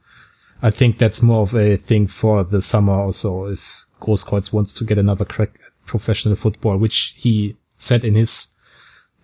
[0.61, 3.45] I think that's more of a thing for the summer also.
[3.45, 3.61] If
[4.01, 8.47] Grosskreutz wants to get another crack at professional football, which he said in his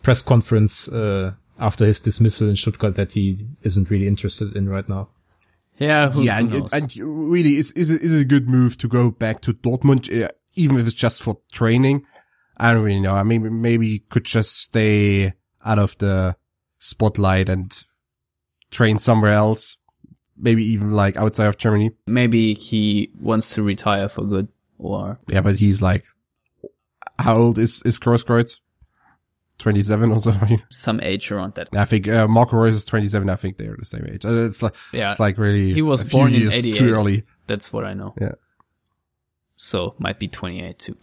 [0.04, 4.90] press conference uh, after his dismissal in Stuttgart that he isn't really interested in right
[4.90, 5.08] now.
[5.78, 6.74] Yeah, who, yeah, who and, knows?
[6.74, 10.10] and really, is is it, is it a good move to go back to Dortmund,
[10.12, 12.06] uh, even if it's just for training?
[12.58, 13.16] I don't really know.
[13.16, 15.34] I mean, maybe he could just stay
[15.66, 16.36] out of the
[16.80, 17.72] spotlight and
[18.70, 19.78] train somewhere else.
[20.38, 21.92] Maybe even like outside of Germany.
[22.08, 24.48] Maybe he wants to retire for good,
[24.80, 26.06] or Yeah, but he's like,
[27.20, 28.00] how old is is?
[29.60, 30.60] Twenty seven or something.
[30.72, 31.68] some age around that.
[31.74, 33.30] I think uh, Marco Reus is twenty seven.
[33.30, 34.26] I think they're the same age.
[34.26, 35.72] Uh, It's like Yeah, it's like really.
[35.74, 36.78] He was born in years 88.
[36.80, 37.24] Too early.
[37.46, 38.16] that's what I know.
[38.20, 38.32] Yeah.
[39.62, 40.98] So might be 28 too.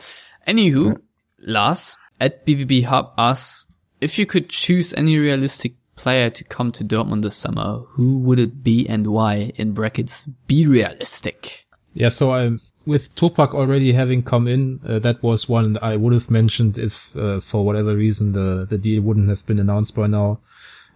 [0.46, 1.00] Anywho,
[1.40, 3.66] Lars at BVB Hub asks
[4.00, 8.38] if you could choose any realistic player to come to Dortmund this summer, who would
[8.38, 9.52] it be and why?
[9.56, 11.66] In brackets, be realistic.
[11.94, 16.12] Yeah, so I'm with Toprak already having come in, uh, that was one I would
[16.12, 20.06] have mentioned if uh, for whatever reason the the deal wouldn't have been announced by
[20.06, 20.40] now.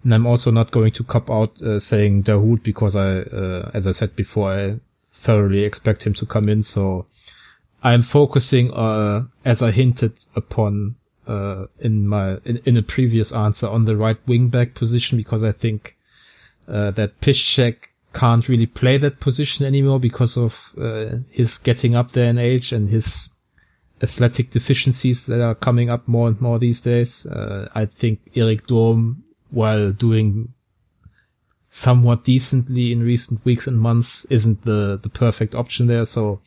[0.02, 3.86] And I'm also not going to cop out uh, saying Dahoud because I, uh, as
[3.86, 4.80] I said before, I
[5.14, 6.62] thoroughly expect him to come in.
[6.64, 7.06] So
[7.82, 13.66] I'm focusing, uh, as I hinted upon uh, in my in, in a previous answer,
[13.66, 15.96] on the right wing back position because I think
[16.68, 17.76] uh, that Piszczek
[18.12, 22.72] can't really play that position anymore because of uh, his getting up there in age
[22.72, 23.28] and his
[24.02, 27.24] athletic deficiencies that are coming up more and more these days.
[27.26, 29.16] Uh, I think Erik Durm,
[29.50, 30.52] while doing
[31.70, 36.04] somewhat decently in recent weeks and months, isn't the, the perfect option there.
[36.04, 36.40] So,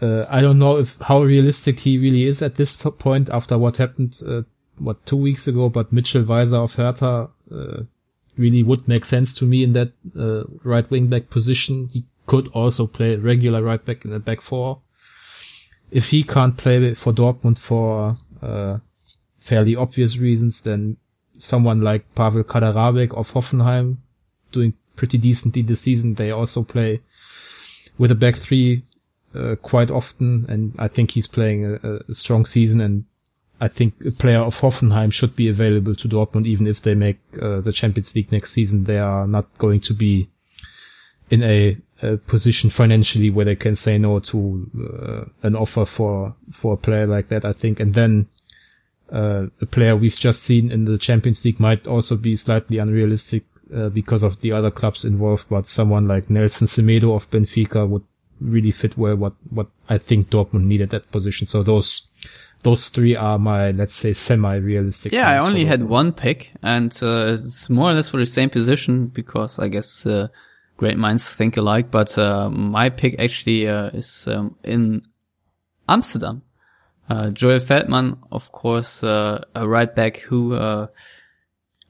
[0.00, 3.78] uh, I don't know if how realistic he really is at this point after what
[3.78, 4.42] happened, uh,
[4.78, 7.82] what, two weeks ago, but Mitchell Weiser of Hertha, uh,
[8.36, 11.88] really would make sense to me in that uh, right wing back position.
[11.92, 14.80] He could also play regular right back in the back four.
[15.90, 18.78] If he can't play for Dortmund for uh,
[19.40, 20.98] fairly obvious reasons, then
[21.38, 23.96] someone like Pavel Kaderabek of Hoffenheim
[24.52, 26.14] doing pretty decently this season.
[26.14, 27.00] They also play
[27.96, 28.84] with a back three
[29.34, 33.04] uh, quite often, and I think he's playing a, a strong season and
[33.60, 37.18] I think a player of Hoffenheim should be available to Dortmund, even if they make
[37.42, 38.84] uh, the Champions League next season.
[38.84, 40.28] They are not going to be
[41.28, 46.36] in a, a position financially where they can say no to uh, an offer for
[46.52, 47.44] for a player like that.
[47.44, 48.28] I think, and then
[49.10, 53.42] uh, a player we've just seen in the Champions League might also be slightly unrealistic
[53.74, 55.46] uh, because of the other clubs involved.
[55.48, 58.04] But someone like Nelson Semedo of Benfica would
[58.40, 61.46] really fit well what what I think Dortmund needed that position.
[61.46, 62.02] So those
[62.62, 65.12] those three are my, let's say, semi-realistic.
[65.12, 68.50] Yeah, I only had one pick, and uh, it's more or less for the same
[68.50, 70.28] position because I guess uh,
[70.76, 71.90] great minds think alike.
[71.90, 75.02] But uh, my pick actually uh, is um, in
[75.88, 76.42] Amsterdam.
[77.08, 80.88] Uh, Joel Veltman, of course, uh, a right back who uh,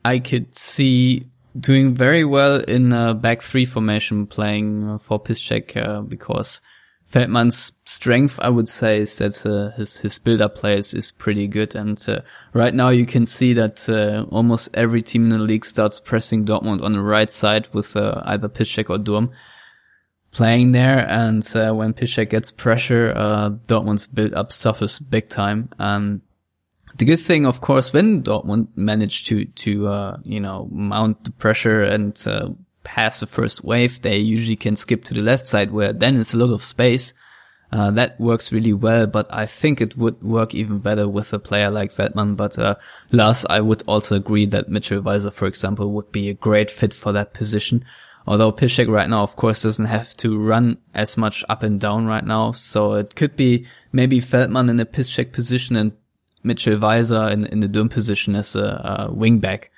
[0.05, 1.27] I could see
[1.59, 6.61] doing very well in a back three formation, playing for Piszczek uh, because
[7.13, 11.47] Veltman's strength, I would say, is that uh, his his build-up play is, is pretty
[11.47, 12.21] good, and uh,
[12.53, 16.45] right now you can see that uh, almost every team in the league starts pressing
[16.45, 19.31] Dortmund on the right side with uh, either Piszczek or Durm
[20.33, 25.71] playing there, and uh, when Piszczek gets pressure, uh, Dortmund's build-up suffers big time.
[25.79, 26.21] Um,
[26.99, 31.31] The good thing, of course, when Dortmund managed to, to, uh, you know, mount the
[31.31, 32.51] pressure and, uh,
[32.83, 36.35] pass the first wave, they usually can skip to the left side where then it's
[36.35, 37.15] a lot of space.
[37.71, 41.39] Uh, that works really well, but I think it would work even better with a
[41.39, 42.37] player like Veltman.
[42.37, 42.75] But, uh,
[43.13, 46.95] Lars, I would also agree that Mitchell Weiser, for example, would be a great fit
[46.95, 47.85] for that position.
[48.27, 52.07] Although Piszczek right now, of course, doesn't have to run as much up and down
[52.07, 52.53] right now.
[52.53, 55.93] So it could be maybe Veltman in a Piszczek position and
[56.43, 59.71] Mitchell Weiser in, in the Durm position as a, a wing back.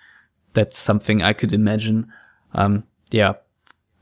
[0.54, 2.12] That's something I could imagine.
[2.54, 3.34] Um, yeah,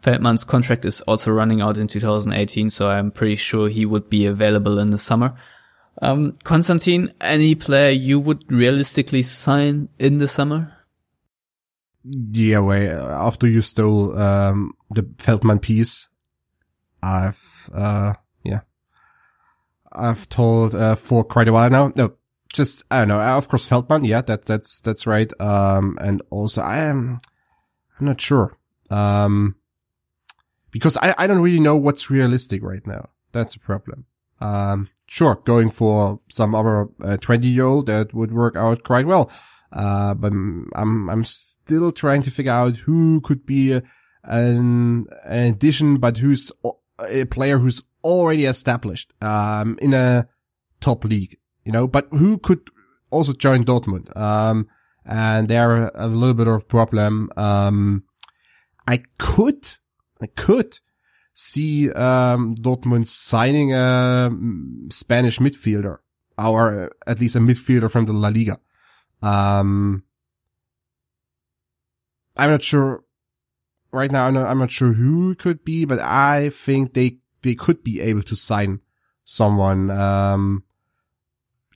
[0.02, 4.26] Veltman's contract is also running out in 2018, so I'm pretty sure he would be
[4.26, 5.34] available in the summer.
[6.00, 10.72] Um, Konstantin, any player you would realistically sign in the summer?
[12.04, 16.08] Yeah, way after you stole um, the Feldman piece,
[17.02, 18.60] I've uh, yeah,
[19.92, 21.92] I've told uh, for quite a while now.
[21.96, 22.14] No,
[22.52, 23.20] just I don't know.
[23.20, 24.06] Of course, Veltman.
[24.06, 25.30] Yeah, that that's that's right.
[25.40, 27.18] Um, and also I am
[27.98, 28.56] I'm not sure.
[28.90, 29.56] Um,
[30.70, 33.10] because I I don't really know what's realistic right now.
[33.32, 34.06] That's a problem.
[34.40, 39.06] Um, sure, going for some other uh, 20 year old that would work out quite
[39.06, 39.30] well.
[39.72, 43.82] Uh, but I'm, I'm still trying to figure out who could be a,
[44.24, 46.52] an, an addition, but who's
[47.00, 50.28] a player who's already established, um, in a
[50.80, 51.36] top league,
[51.68, 52.70] you know, but who could
[53.10, 54.16] also join Dortmund.
[54.16, 54.68] Um,
[55.04, 57.30] and they're a little bit of problem.
[57.36, 58.04] Um,
[58.86, 59.68] I could,
[60.18, 60.78] I could
[61.34, 64.30] see, um, Dortmund signing a
[64.88, 65.98] Spanish midfielder
[66.38, 68.58] or at least a midfielder from the La Liga.
[69.20, 70.04] Um,
[72.34, 73.04] I'm not sure
[73.92, 74.26] right now.
[74.26, 77.84] I'm not, I'm not sure who it could be, but I think they, they could
[77.84, 78.80] be able to sign
[79.26, 80.64] someone, um,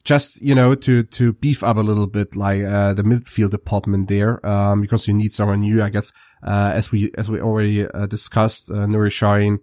[0.05, 4.09] just, you know, to, to beef up a little bit, like, uh, the midfield department
[4.09, 7.87] there, um, because you need someone new, I guess, uh, as we, as we already,
[7.87, 9.61] uh, discussed, uh, Nuri Sahin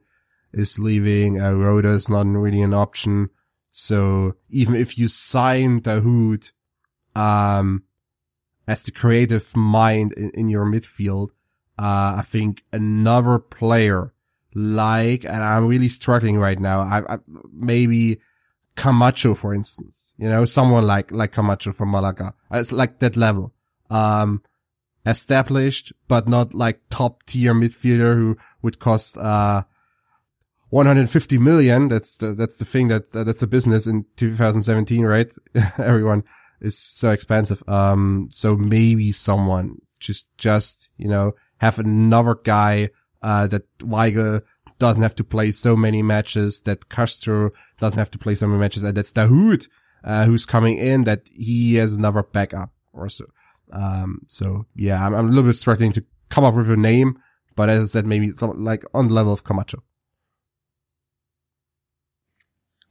[0.54, 3.30] is leaving, uh, Rode is not really an option.
[3.72, 6.52] So even if you sign Dahoud,
[7.16, 7.84] um,
[8.68, 11.30] as the creative mind in, in your midfield,
[11.78, 14.14] uh, I think another player
[14.54, 16.82] like, and I'm really struggling right now.
[16.82, 17.18] I, I
[17.54, 18.20] maybe
[18.80, 22.34] Camacho, for instance, you know, someone like, like Camacho from Malaga.
[22.50, 23.54] It's like that level.
[23.90, 24.42] Um,
[25.06, 29.64] established, but not like top tier midfielder who would cost, uh,
[30.70, 31.90] 150 million.
[31.90, 35.30] That's the, that's the thing that, that's the business in 2017, right?
[35.78, 36.24] Everyone
[36.62, 37.62] is so expensive.
[37.68, 44.42] Um, so maybe someone just, just, you know, have another guy, uh, that Weigl
[44.78, 48.60] doesn't have to play so many matches, that Castro doesn't have to play so many
[48.60, 49.68] matches, and that's Dahoud,
[50.04, 53.26] uh, who's coming in, that he has another backup or so.
[53.72, 57.20] Um, so yeah, I'm, I'm a little bit struggling to come up with a name,
[57.56, 59.84] but as I said, maybe something like on the level of Camacho.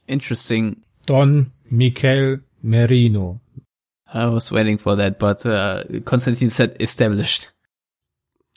[0.07, 0.83] Interesting.
[1.05, 3.41] Don Mikel Merino.
[4.11, 7.49] I was waiting for that, but uh, Konstantin said established.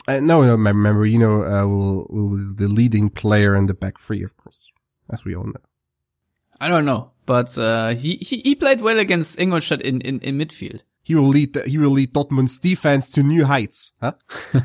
[0.09, 4.23] Uh, no, no, Merino uh, will will be the leading player in the back three,
[4.23, 4.69] of course,
[5.11, 5.61] as we all know.
[6.63, 10.39] I don't know, but uh, he, he he played well against Ingolstadt in, in, in
[10.39, 10.83] midfield.
[11.03, 14.13] He will lead the, he will lead Dortmund's defense to new heights, huh?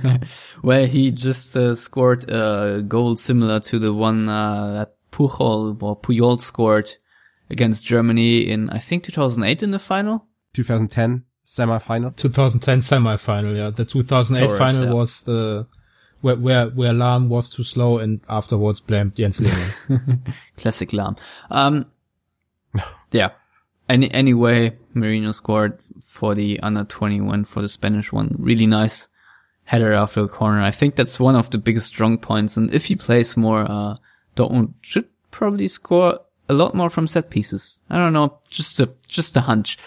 [0.64, 6.00] well, he just uh, scored a goal similar to the one uh, that Pujol or
[6.00, 6.94] Puyol scored
[7.50, 10.28] against Germany in I think 2008 in the final.
[10.54, 12.12] 2010 semi-final.
[12.12, 13.72] 2010 semi-final, yeah.
[13.72, 14.94] The 2008 Torres, final yeah.
[14.94, 15.66] was the
[16.22, 20.24] where where where Lahm was too slow and afterwards blamed Jens Lehmann.
[20.58, 21.18] Classic Lahm.
[21.50, 21.86] Um,
[23.12, 23.32] yeah.
[23.90, 28.36] Any anyway, Merino scored for the under 21 for the Spanish one.
[28.38, 29.08] Really nice
[29.64, 30.62] header after a corner.
[30.62, 32.58] I think that's one of the biggest strong points.
[32.58, 33.98] And if he plays more, uh,
[34.36, 37.82] Dortmund should probably score a lot more from set pieces.
[37.90, 39.78] I don't know, just a just a hunch.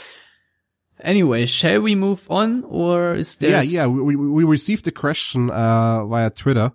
[1.03, 3.51] Anyway, shall we move on or is there?
[3.51, 3.87] Yeah, yeah.
[3.87, 6.73] We, we received a question, uh, via Twitter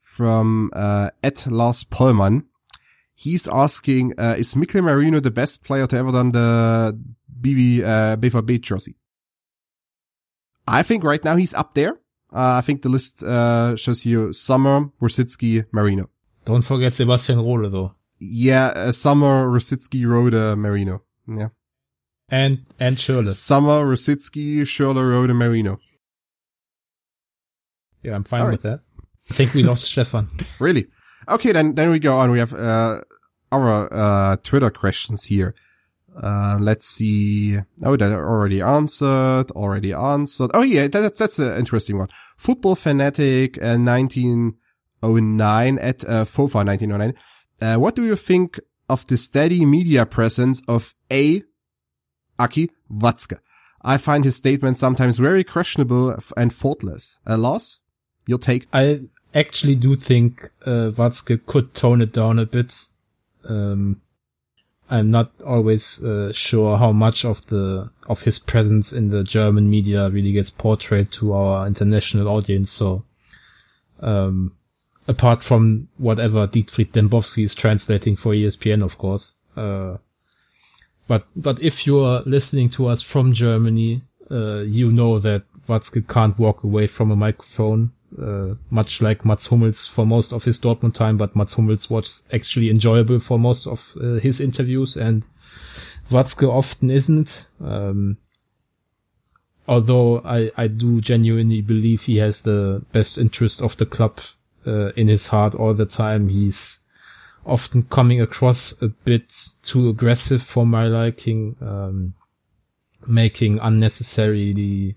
[0.00, 2.44] from, uh, at Lars Pollmann.
[3.14, 6.98] He's asking, uh, is Mikel Merino the best player to ever done the
[7.40, 8.94] BB, uh, BVB jersey?
[10.66, 11.94] I think right now he's up there.
[12.32, 16.10] Uh, I think the list, uh, shows you Sammer, Rosicky, Merino.
[16.44, 17.94] Don't forget Sebastian Rode though.
[18.18, 21.02] Yeah, uh, Sammer, Rosicky, Rode, Merino.
[21.26, 21.48] Yeah.
[22.28, 23.32] And and Schürrle.
[23.32, 25.80] Sammer, Rosicky, Schürrle, Rode, Merino.
[28.02, 28.72] Yeah, I'm fine All with right.
[28.72, 28.80] that.
[29.30, 30.28] I think we lost Stefan.
[30.58, 30.86] Really?
[31.28, 32.30] Okay, then then we go on.
[32.30, 33.00] We have uh
[33.50, 35.54] our uh Twitter questions here.
[36.20, 37.56] Uh, let's see.
[37.84, 39.52] Oh, that already answered.
[39.52, 40.50] Already answered.
[40.52, 42.08] Oh yeah, that, that's an interesting one.
[42.36, 47.14] Football fanatic, uh, 1909 at uh, FOFA 1909.
[47.60, 48.58] Uh, what do you think
[48.88, 51.44] of the steady media presence of A.
[52.38, 53.38] Aki Watzke?
[53.82, 57.18] I find his statements sometimes very questionable and faultless.
[57.26, 57.80] A loss?
[58.26, 58.66] Your take?
[58.72, 59.02] I
[59.34, 62.74] actually do think uh, Watzke could tone it down a bit.
[63.44, 64.00] Um,
[64.90, 69.68] I'm not always uh, sure how much of the of his presence in the German
[69.68, 72.70] media really gets portrayed to our international audience.
[72.70, 73.04] So,
[74.00, 74.52] um,
[75.06, 79.32] apart from whatever Dietfried Dembowski is translating for ESPN, of course.
[79.56, 79.98] Uh,
[81.08, 86.06] but but if you are listening to us from Germany, uh, you know that Watzke
[86.06, 90.58] can't walk away from a microphone uh, much like Mats Hummels for most of his
[90.58, 95.24] Dortmund time, but Mats Hummels was actually enjoyable for most of uh, his interviews and
[96.10, 97.46] Watzke often isn't.
[97.62, 98.16] Um,
[99.66, 104.20] although I, I do genuinely believe he has the best interest of the club
[104.66, 106.28] uh, in his heart all the time.
[106.28, 106.77] He's
[107.48, 109.32] often coming across a bit
[109.62, 112.14] too aggressive for my liking, um,
[113.06, 114.96] making unnecessarily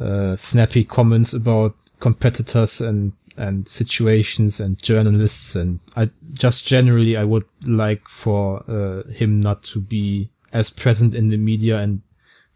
[0.00, 7.24] uh, snappy comments about competitors and and situations and journalists and I just generally I
[7.24, 12.00] would like for uh, him not to be as present in the media and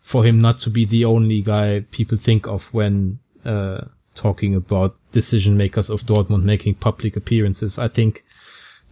[0.01, 3.83] for him not to be the only guy people think of when uh,
[4.14, 7.79] talking about decision makers of Dortmund making public appearances.
[7.79, 8.25] I think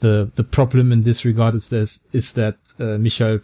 [0.00, 3.40] the the problem in this regard is this is that uh, Michael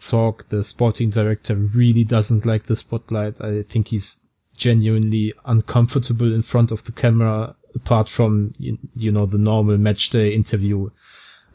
[0.49, 3.41] the sporting director, really doesn't like the spotlight.
[3.41, 4.19] I think he's
[4.57, 10.11] genuinely uncomfortable in front of the camera apart from you, you know the normal match
[10.11, 10.89] day interview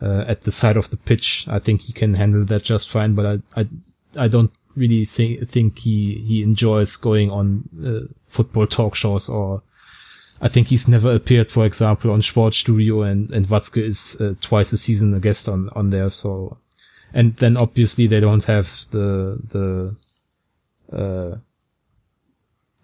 [0.02, 3.16] uh, at the side of the pitch i think he can handle that just fine
[3.16, 3.68] but i i,
[4.18, 9.62] I don't really think think he he enjoys going on uh, football talk shows or
[10.42, 14.72] I think he's never appeared, for example, on Sportstudio and, and Watzke is uh, twice
[14.72, 16.10] a season a guest on, on there.
[16.10, 16.58] So,
[17.14, 21.38] and then obviously they don't have the, the, uh,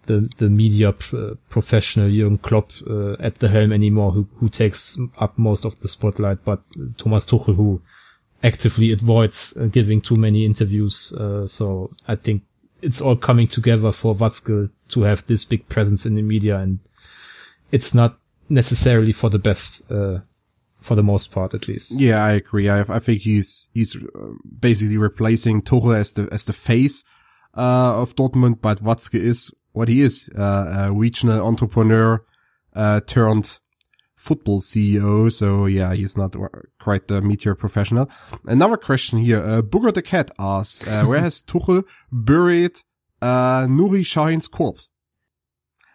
[0.06, 4.98] the the media pr- professional Jürgen Klopp uh, at the helm anymore, who who takes
[5.18, 6.62] up most of the spotlight, but
[6.96, 7.82] Thomas Tuchel, who
[8.42, 11.12] actively avoids uh, giving too many interviews.
[11.12, 12.42] Uh, so I think
[12.82, 16.78] it's all coming together for Watzke to have this big presence in the media, and
[17.76, 18.18] it's not
[18.48, 19.82] necessarily for the best.
[19.90, 20.18] Uh,
[20.80, 21.90] for the most part, at least.
[21.90, 22.68] Yeah, I agree.
[22.68, 27.02] I, I think he's he's uh, basically replacing Tuchel as the as the face
[27.56, 32.24] uh, of Dortmund, but Watzke is what he is, uh, a regional entrepreneur,
[32.74, 33.58] uh, turned
[34.14, 35.30] football CEO.
[35.32, 36.36] So yeah, he's not
[36.78, 38.08] quite the meteor professional.
[38.44, 39.42] Another question here.
[39.42, 42.80] Uh, Booger the Cat asks, uh, where has Tuchel buried,
[43.20, 44.88] uh, Nuri Sahin's corpse?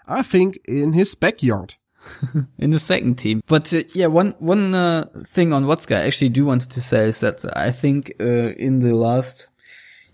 [0.08, 1.76] I think in his backyard.
[2.58, 3.44] in the second team.
[3.46, 7.10] But uh, yeah, one one uh, thing on Watzke I actually do wanted to say
[7.10, 9.50] is that I think uh, in the last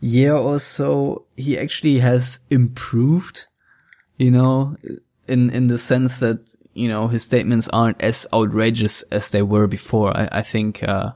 [0.01, 3.47] year or so he actually has improved
[4.17, 4.75] you know,
[5.27, 9.67] in, in the sense that, you know, his statements aren't as outrageous as they were
[9.67, 10.15] before.
[10.15, 11.11] I, I think, uh,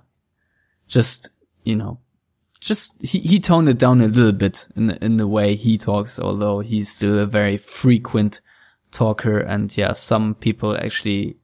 [0.87, 1.29] just,
[1.63, 1.99] you know,
[2.59, 6.19] just, he, he toned it down a little bit in in the way he talks,
[6.19, 8.39] although he's still a very frequent
[8.91, 9.39] talker.
[9.39, 11.37] And yeah, some people actually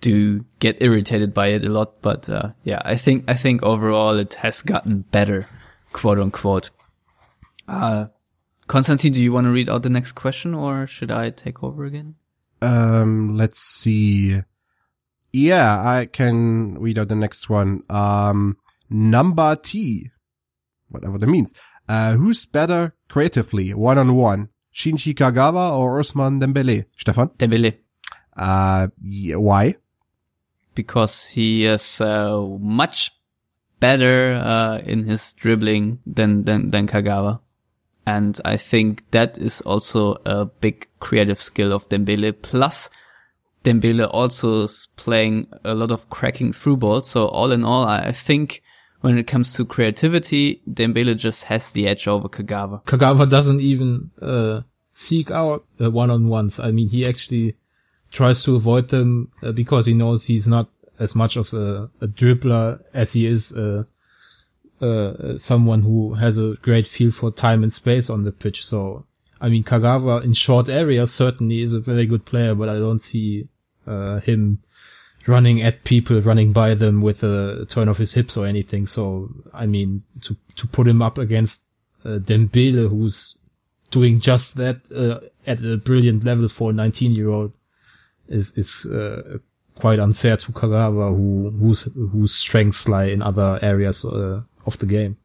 [0.00, 2.00] do get irritated by it a lot.
[2.02, 5.46] But, uh, yeah, I think, I think overall it has gotten better,
[5.92, 6.70] quote unquote.
[7.66, 8.06] Uh,
[8.66, 11.84] Konstantin, do you want to read out the next question or should I take over
[11.84, 12.16] again?
[12.60, 14.42] Um, let's see.
[15.32, 17.82] Yeah, I can read out the next one.
[17.88, 18.56] Um,
[18.90, 20.10] number T,
[20.88, 21.54] whatever that means.
[21.88, 24.48] Uh, who's better creatively, one on one?
[24.78, 26.84] Shinji Kagawa or Ousmane Dembele?
[26.96, 27.30] Stefan?
[27.30, 27.78] Dembele.
[28.36, 28.86] Uh,
[29.36, 29.74] why?
[30.76, 33.10] Because he is uh, much
[33.80, 37.40] better uh, in his dribbling than than than Kagawa.
[38.06, 42.40] And I think that is also a big creative skill of Dembele.
[42.40, 42.88] Plus,
[43.64, 47.10] Dembele also is playing a lot of cracking through balls.
[47.10, 48.62] So all in all, I think
[49.00, 52.84] when it comes to creativity, Dembele just has the edge over Kagawa.
[52.84, 54.62] Kagawa doesn't even uh,
[54.98, 56.58] seek out uh, one-on-ones.
[56.58, 57.54] I mean, he actually
[58.10, 60.68] tries to avoid them uh, because he knows he's not
[60.98, 63.84] as much of a, a dribbler as he is uh,
[64.80, 68.66] uh, someone who has a great feel for time and space on the pitch.
[68.66, 69.04] So,
[69.40, 73.02] I mean, Kagawa in short areas certainly is a very good player, but I don't
[73.02, 73.46] see
[73.86, 74.58] uh, him
[75.28, 78.88] running at people, running by them with a turn of his hips or anything.
[78.88, 81.60] So, I mean, to, to put him up against
[82.04, 83.36] uh, Dembele, who's
[83.90, 87.52] doing just that, uh, at a brilliant level for a 19 year old
[88.28, 89.38] is, is, uh,
[89.74, 94.86] quite unfair to Kagawa, who, whose, whose strengths lie in other areas, uh, of the
[94.86, 95.16] game.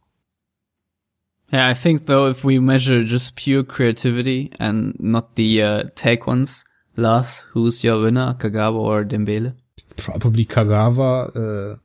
[1.52, 6.26] Yeah, I think though, if we measure just pure creativity and not the uh, take
[6.26, 9.54] ones, Lars, who's your winner, Kagawa or Dembele?
[9.98, 11.76] Probably Kagawa, uh,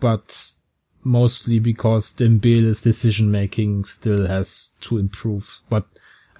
[0.00, 0.52] but
[1.04, 5.60] mostly because Dembele's decision making still has to improve.
[5.68, 5.86] But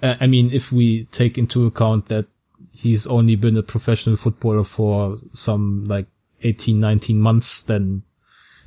[0.05, 2.27] uh, I mean, if we take into account that
[2.71, 6.05] he's only been a professional footballer for some like
[6.43, 8.03] 18, 19 months, then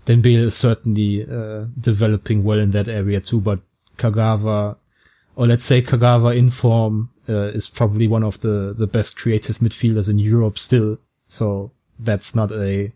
[0.05, 3.41] Dembele is certainly uh, developing well in that area too.
[3.41, 3.61] But
[3.99, 4.77] Kagawa,
[5.37, 9.59] or let's say Kagawa in form, uh, is probably one of the, the best creative
[9.59, 10.99] midfielders in Europe still.
[11.29, 11.71] So
[12.01, 12.93] that's not a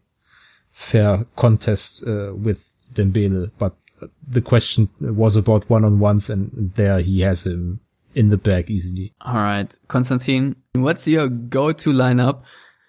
[0.72, 3.52] fair contest uh, with Dembele.
[3.58, 3.76] But
[4.26, 7.78] the question was about one-on-ones and there he has him
[8.14, 9.12] in the bag easily.
[9.20, 9.76] All right.
[9.88, 12.42] Konstantin, what's your go-to lineup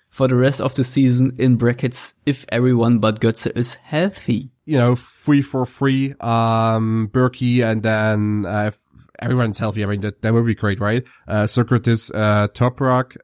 [0.10, 4.52] for the rest of the season in brackets if everyone but Götze is healthy?
[4.66, 8.80] You know, three for three, um, Bürki and then, uh, if
[9.20, 11.04] everyone's healthy, I mean, that, that would be great, right?
[11.28, 13.18] Uh, Sokratis, uh, Toprak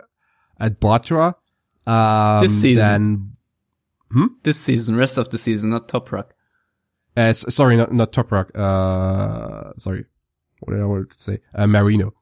[0.60, 1.36] at Bartra.
[1.88, 3.36] Um, This season.
[4.12, 6.32] Then, This season, rest of the season, not Toprak.
[7.16, 10.06] uh, sorry, not, not Toprak, uh, sorry.
[10.60, 11.39] What did I want to say?
[11.53, 12.14] Uh, Marino.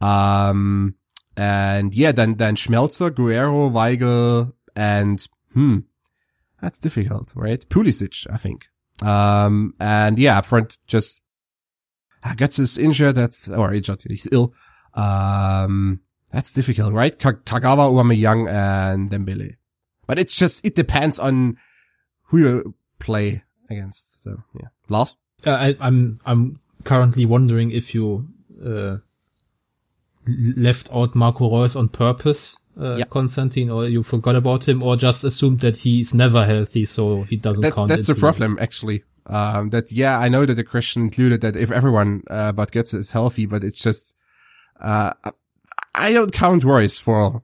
[0.00, 0.94] Um,
[1.36, 5.78] and yeah, then, then Schmelzer, Guerreiro, Weigl, and, hmm,
[6.60, 7.68] that's difficult, right?
[7.68, 8.66] Pulisic, I think.
[9.00, 11.22] Um, and yeah, up front, just,
[12.22, 14.54] uh, Götze is injured, that's, or injured, he's ill.
[14.94, 17.18] Um, that's difficult, right?
[17.18, 19.56] Ka- Kagawa, Aubameyang, and Dembele.
[20.06, 21.56] But it's just, it depends on
[22.24, 24.22] who you play against.
[24.22, 24.68] So yeah.
[24.88, 25.16] Lars?
[25.46, 28.26] Uh, I, I'm I'm currently wondering if you
[28.64, 28.96] uh,
[30.56, 33.04] left out Marco Reus on purpose, uh, Yeah.
[33.06, 37.36] Konstantin, or you forgot about him, or just assumed that he's never healthy, so he
[37.36, 37.88] doesn't That's, count.
[37.88, 39.02] that's the problem, actually.
[39.26, 42.94] Um, that, yeah, I know that the question included that if everyone, uh, but Götze
[42.94, 44.14] is healthy, but it's just,
[44.80, 45.32] uh, I-
[45.94, 47.42] I don't count Reus for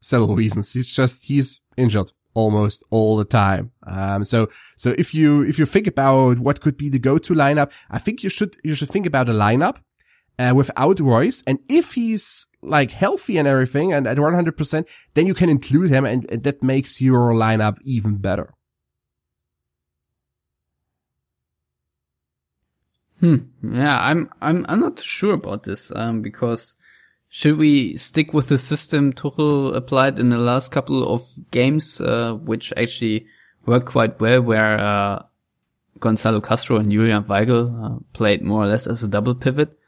[0.00, 0.72] several reasons.
[0.72, 3.72] He's just, he's injured almost all the time.
[3.86, 7.70] Um, so, so if you, if you think about what could be the go-to lineup,
[7.90, 9.76] I think you should, you should think about a lineup,
[10.38, 11.42] uh, without Reus.
[11.46, 16.04] And if he's like healthy and everything and at 100%, then you can include him
[16.04, 18.54] and, and that makes your lineup even better.
[23.22, 23.36] Hmm.
[23.62, 25.92] Yeah, I'm I'm I'm not sure about this.
[25.94, 26.76] Um, because
[27.34, 32.34] should we stick with the system Tuchel applied in the last couple of games, uh,
[32.34, 33.26] which actually
[33.64, 35.22] worked quite well, where uh,
[35.98, 39.78] Gonzalo Castro and Julian Weigl uh, played more or less as a double pivot.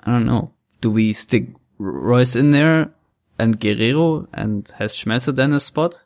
[0.00, 0.54] I don't know.
[0.80, 2.90] Do we stick Reus in there
[3.38, 6.04] and Guerreiro and has Schmelzer then a spot?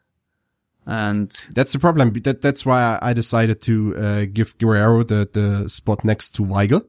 [0.85, 2.13] And That's the problem.
[2.25, 6.87] That, that's why I decided to uh, give Guerreiro the, the spot next to Weigl,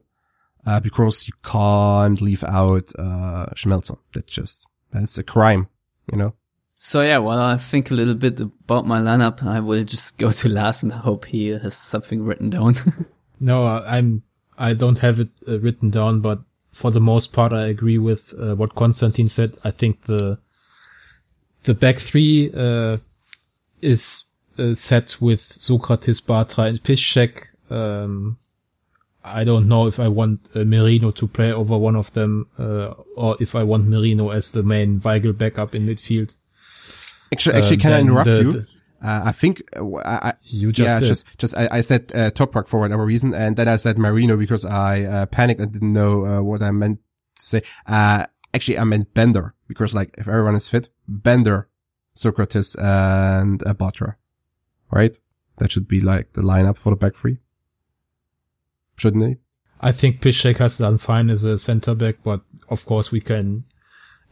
[0.66, 3.98] uh, because you can't leave out uh, Schmelzer.
[4.12, 5.68] That's just that's a crime,
[6.10, 6.34] you know.
[6.74, 10.32] So yeah, while I think a little bit about my lineup, I will just go
[10.32, 12.76] to Lars and hope he has something written down.
[13.42, 14.22] No, I'm
[14.56, 16.38] I don't have it uh, written down, but
[16.70, 19.56] for the most part, I agree with uh, what Konstantin said.
[19.64, 20.38] I think the
[21.64, 22.98] the back three uh,
[23.80, 24.22] is
[24.58, 27.46] uh, set with Sokratis, Bartra, and Piszczek.
[27.68, 28.38] Um,
[29.24, 32.94] I don't know if I want uh, Merino to play over one of them, uh,
[33.16, 36.36] or if I want Merino as the main Weigl backup in midfield.
[37.32, 38.66] Actually, actually, Um, can I interrupt the- you?
[39.04, 41.06] Uh, I think uh, I, I You just yeah, did.
[41.06, 44.36] just just I, I said uh, Toprak for whatever reason, and then I said Merino
[44.36, 47.00] because I uh, panicked and didn't know uh, what I meant
[47.36, 47.62] to say.
[47.86, 51.68] Uh, actually, I meant Bender because like if everyone is fit, Bender,
[52.14, 54.14] Sokratis, and uh, Bartra,
[54.92, 55.18] right?
[55.58, 57.38] That should be like the lineup for the back three,
[58.96, 59.38] shouldn't it?
[59.80, 63.64] I think Piszczek has done fine as a center back, but of course we can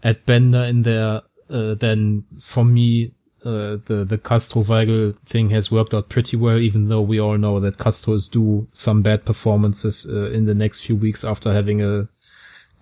[0.05, 1.23] add Bender in there.
[1.49, 3.13] Uh, then for me,
[3.45, 7.37] uh, the the Castro Weigl thing has worked out pretty well, even though we all
[7.37, 11.53] know that Castro is due some bad performances uh, in the next few weeks after
[11.53, 12.09] having a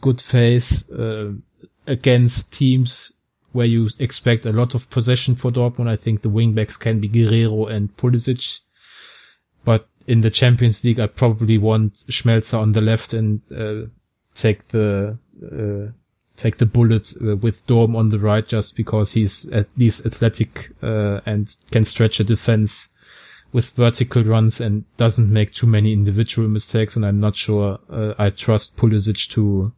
[0.01, 1.33] good phase uh,
[1.87, 3.13] against teams
[3.53, 5.89] where you expect a lot of possession for Dortmund.
[5.89, 8.59] I think the wingbacks can be Guerreiro and Pulisic.
[9.65, 13.89] But in the Champions League, I probably want Schmelzer on the left and uh,
[14.35, 15.93] take the uh,
[16.37, 20.71] take the bullet uh, with Durm on the right just because he's at least athletic
[20.83, 22.89] uh, and can stretch a defense
[23.53, 26.97] with vertical runs and doesn't make too many individual mistakes.
[26.97, 29.73] And I'm not sure uh, I trust Pulisic to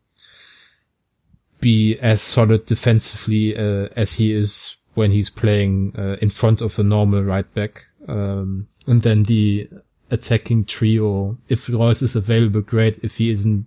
[1.60, 7.22] be as solid defensively as he is when he's playing in front of a normal
[7.22, 7.82] right back.
[8.08, 9.68] Um, and then the
[10.10, 12.98] attacking trio, if Reus is available, great.
[13.02, 13.66] If he isn't,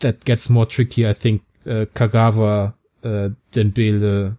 [0.00, 1.06] that gets more tricky.
[1.06, 2.74] I think uh, Kagawa,
[3.04, 4.36] uh, Dembele,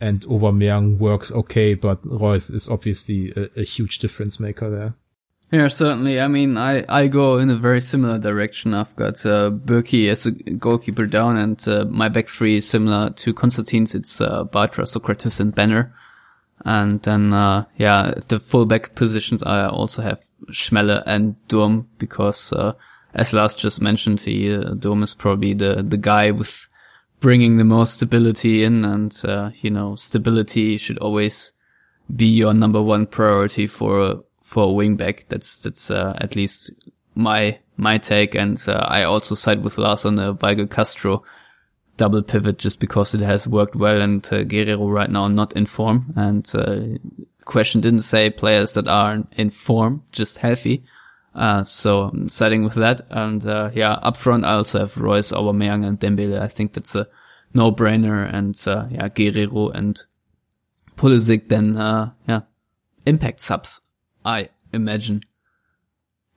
[0.00, 4.94] and Aubameyang works okay, but Reus is obviously a, a huge difference maker there.
[5.52, 6.20] Yeah, certainly.
[6.20, 8.74] I mean, I, I go in a very similar direction.
[8.74, 13.10] I've got uh, Bürki as a goalkeeper down, and uh, my back three is similar
[13.10, 13.94] to Konstantin's.
[13.94, 15.94] It's uh, Bartra, Sokratis, and Bender.
[16.64, 20.20] And then, uh, yeah, the fullback positions I also have
[20.50, 22.72] Schmelle and Durm because, uh,
[23.14, 26.68] as Lars just mentioned, he, uh, Durm is probably the, the guy with
[27.20, 31.52] bringing the most stability in and, uh, you know, stability should always
[32.14, 35.24] be your number one priority for a, for a wingback.
[35.28, 36.70] That's, that's, uh, at least
[37.14, 38.34] my, my take.
[38.34, 41.24] And, uh, I also side with Lars on the Weigl Castro
[41.96, 45.66] double pivot just because it has worked well and uh, Guerreiro right now not in
[45.66, 46.12] form.
[46.16, 46.98] And uh,
[47.44, 50.84] question didn't say players that are in form, just healthy.
[51.34, 53.02] Uh, so I'm siding with that.
[53.10, 56.40] And uh, yeah, up front I also have Reus, Aubameyang and Dembele.
[56.40, 57.08] I think that's a
[57.52, 58.32] no-brainer.
[58.32, 60.00] And uh, yeah, Guerreiro and
[60.96, 62.42] Pulisic then uh, yeah,
[63.04, 63.80] impact subs,
[64.24, 65.22] I imagine.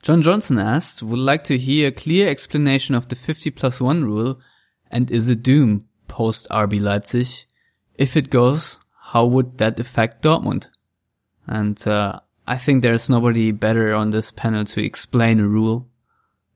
[0.02, 4.04] John Johnson asked, would like to hear a clear explanation of the 50 plus 1
[4.06, 4.40] rule
[4.90, 7.28] and is it doom post RB Leipzig?
[7.96, 8.80] If it goes,
[9.12, 10.70] how would that affect Dortmund?
[11.48, 15.88] And uh, I think there's nobody better on this panel to explain a rule.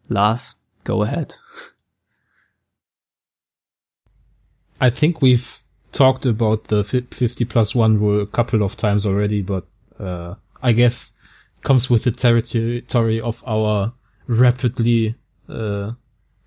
[0.09, 1.35] Lars, go ahead.
[4.79, 5.59] I think we've
[5.91, 9.65] talked about the 50 plus 1 rule a couple of times already, but
[9.99, 11.13] uh, I guess
[11.63, 13.93] comes with the territory of our
[14.27, 15.15] rapidly
[15.47, 15.91] uh,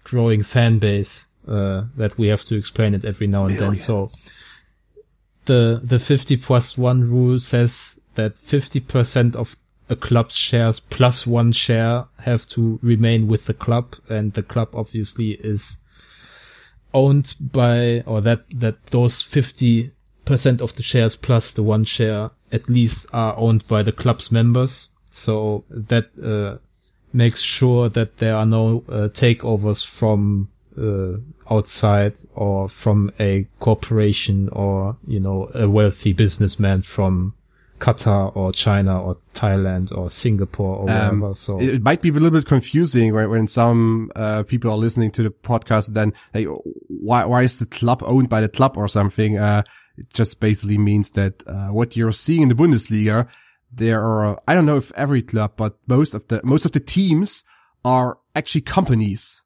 [0.02, 3.86] growing fan base uh, that we have to explain it every now and Millions.
[3.86, 3.86] then.
[3.86, 4.08] So
[5.46, 9.56] the the 50 plus 1 rule says that 50% of
[9.88, 14.68] a club's shares plus one share have to remain with the club and the club
[14.72, 15.76] obviously is
[16.94, 19.90] owned by or that that those 50%
[20.60, 24.88] of the shares plus the one share at least are owned by the club's members.
[25.10, 26.58] So that uh,
[27.12, 30.48] makes sure that there are no uh, takeovers from
[30.78, 31.18] uh,
[31.52, 37.34] outside or from a corporation or, you know, a wealthy businessman from
[37.80, 41.34] Qatar or China or Thailand or Singapore or um, wherever.
[41.34, 45.10] So it might be a little bit confusing when, when some uh, people are listening
[45.12, 45.88] to the podcast.
[45.88, 49.38] Then they, why why is the club owned by the club or something?
[49.38, 49.62] Uh,
[49.96, 53.28] it just basically means that uh, what you're seeing in the Bundesliga,
[53.72, 56.80] there are I don't know if every club, but most of the most of the
[56.80, 57.44] teams
[57.84, 59.42] are actually companies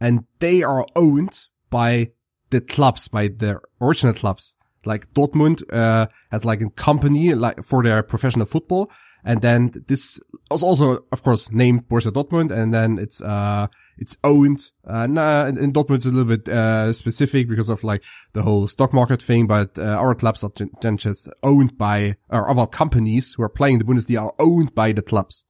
[0.00, 2.10] and they are owned by
[2.50, 4.56] the clubs, by the original clubs.
[4.86, 8.90] Like Dortmund uh, has like a company like for their professional football,
[9.24, 10.20] and then this
[10.50, 13.66] was also, of course, named Borussia Dortmund, and then it's uh
[13.96, 14.70] it's owned.
[14.86, 18.68] Uh, nah, in Dortmund it's a little bit uh specific because of like the whole
[18.68, 23.34] stock market thing, but uh, our clubs are then just owned by or our companies
[23.34, 25.44] who are playing the Bundesliga are owned by the clubs.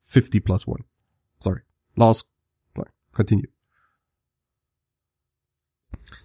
[0.00, 0.84] Fifty plus one.
[1.40, 1.60] Sorry,
[1.96, 2.24] Lars.
[3.12, 3.48] Continue.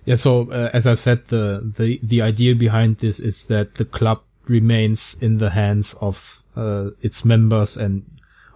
[0.05, 3.85] Yeah, so uh, as I've said, the, the the idea behind this is that the
[3.85, 8.03] club remains in the hands of uh, its members, and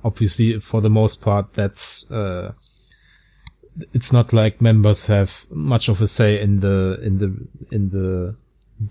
[0.03, 2.51] obviously, for the most part, that's uh,
[3.93, 8.35] it's not like members have much of a say in the in the in the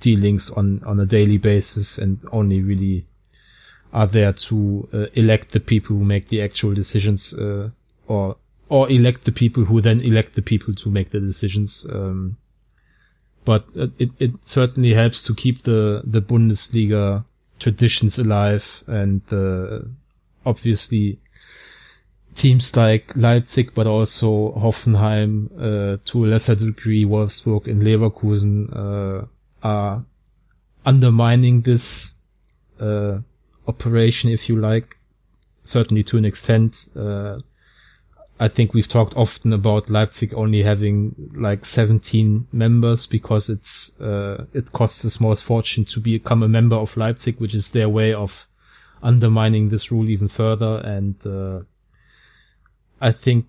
[0.01, 3.07] dealings on on a daily basis, and only really
[3.93, 7.71] are there to uh, elect the people who make the actual decisions, uh,
[8.09, 8.37] or
[8.69, 11.87] or elect the people who then elect the people to make the decisions.
[11.89, 12.37] Um,
[13.45, 17.25] but it, it certainly helps to keep the, the Bundesliga
[17.59, 19.81] traditions alive and uh,
[20.45, 21.19] obviously
[22.39, 29.27] teams like Leipzig, but also Hoffenheim, uh, to a lesser degree Wolfsburg and Leverkusen uh,
[29.63, 30.05] are
[30.87, 32.11] undermining this
[32.81, 33.19] uh,
[33.67, 34.97] operation, if you like,
[35.65, 36.87] certainly to an extent.
[38.41, 44.45] I think we've talked often about Leipzig only having like 17 members because it's, uh,
[44.55, 48.15] it costs a small fortune to become a member of Leipzig, which is their way
[48.15, 48.47] of
[49.03, 50.79] undermining this rule even further.
[50.85, 51.61] And, uh,
[53.01, 53.47] I think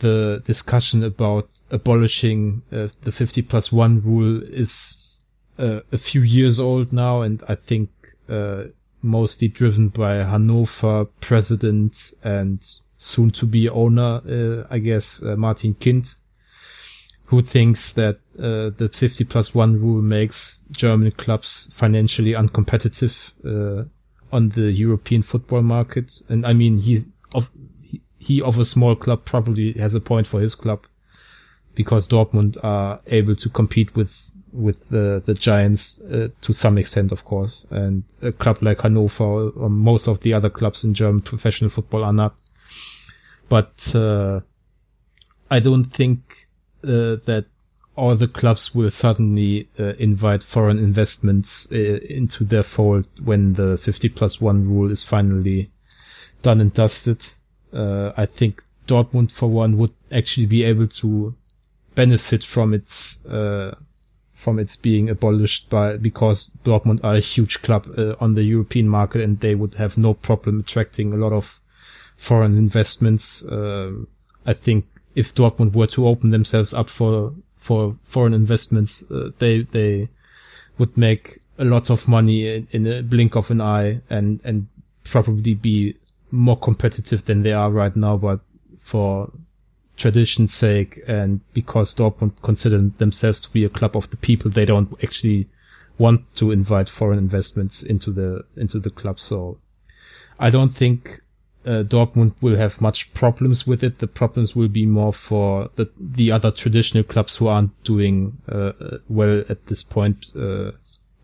[0.00, 4.96] the discussion about abolishing uh, the 50 plus one rule is
[5.58, 7.90] uh, a few years old now, and I think
[8.28, 8.64] uh,
[9.02, 12.60] mostly driven by Hannover president and
[12.98, 16.14] soon to be owner, uh, I guess, uh, Martin Kind,
[17.26, 23.84] who thinks that uh, the 50 plus one rule makes German clubs financially uncompetitive uh,
[24.32, 26.20] on the European football market.
[26.28, 27.48] And I mean, he of
[28.18, 30.86] he, of a small club probably has a point for his club
[31.74, 37.12] because Dortmund are able to compete with with the the giants uh, to some extent,
[37.12, 41.22] of course, and a club like Hannover or most of the other clubs in German
[41.22, 42.34] professional football are not.
[43.48, 44.40] But uh,
[45.50, 46.48] I don't think
[46.84, 47.46] uh, that
[47.96, 53.78] all the clubs will suddenly uh, invite foreign investments uh, into their fold when the
[53.78, 55.70] 50 plus one rule is finally
[56.42, 57.26] done and dusted.
[57.72, 61.34] Uh, I think Dortmund, for one, would actually be able to
[61.94, 63.74] benefit from its uh,
[64.34, 67.88] from its being abolished by because Dortmund are a huge club
[68.20, 71.58] on the European market and they would have no problem attracting a lot of
[72.18, 73.42] foreign investments.
[73.42, 73.92] Uh,
[74.44, 79.62] I think if Dortmund were to open themselves up for for foreign investments, uh, they
[79.62, 80.08] they
[80.76, 84.66] would make a lot of money in, in a blink of an eye and and
[85.04, 85.96] probably be
[86.30, 88.16] more competitive than they are right now.
[88.16, 88.40] But
[88.80, 89.32] for
[89.96, 94.64] tradition's sake and because Dortmund consider themselves to be a club of the people, they
[94.64, 95.48] don't actually
[95.98, 99.18] want to invite foreign investments into the into the club.
[99.18, 99.58] So
[100.38, 101.20] I don't think
[101.68, 103.98] uh, Dortmund will have much problems with it.
[103.98, 108.72] The problems will be more for the the other traditional clubs who aren't doing uh,
[108.80, 110.72] uh well at this point uh,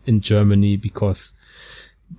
[0.05, 1.31] in Germany because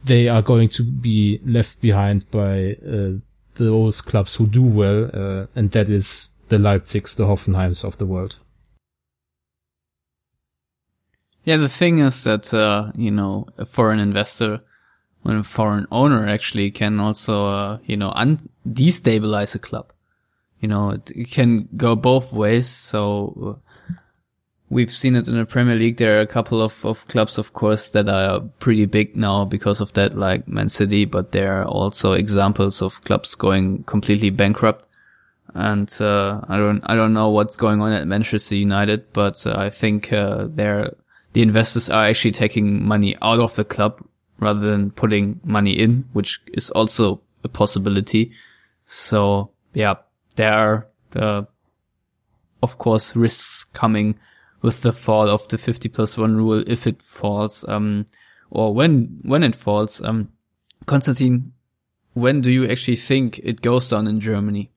[0.05, 3.13] they are going to be left behind by uh,
[3.55, 8.07] those clubs who do well, uh, and that is the Leipzigs, the Hoffenheims of the
[8.07, 8.35] world.
[11.45, 12.53] Yeah, the thing is that,
[12.97, 14.61] you know, a foreign investor,
[15.27, 19.93] when a foreign owner actually can also, uh, you know, un- destabilize a club.
[20.61, 22.69] You know, it, it can go both ways.
[22.69, 23.59] So
[23.91, 23.97] uh,
[24.71, 25.97] we've seen it in the Premier League.
[25.97, 29.81] There are a couple of, of clubs, of course, that are pretty big now because
[29.81, 34.87] of that, like Man City, but there are also examples of clubs going completely bankrupt
[35.55, 39.55] and uh, I don't I don't know what's going on at Manchester United, but uh,
[39.57, 40.95] I think uh, they're
[41.33, 44.03] the investors are actually taking money out of the club
[44.39, 48.33] rather than putting money in, which is also a possibility.
[48.87, 49.95] So yeah,
[50.37, 51.43] there are uh,
[52.63, 54.19] of course risks coming
[54.63, 58.07] with the fall of the 50 plus one rule if it falls, um,
[58.51, 60.03] or when when it falls.
[60.03, 60.31] Um,
[60.87, 61.53] Konstantin,
[62.15, 64.71] when do you actually think it goes down in Germany?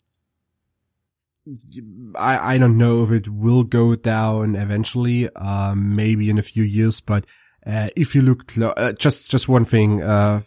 [2.16, 6.64] I, I don't know if it will go down eventually, um, maybe in a few
[6.64, 7.26] years, but,
[7.66, 10.42] uh, if you look, clo- uh, just, just one thing, uh,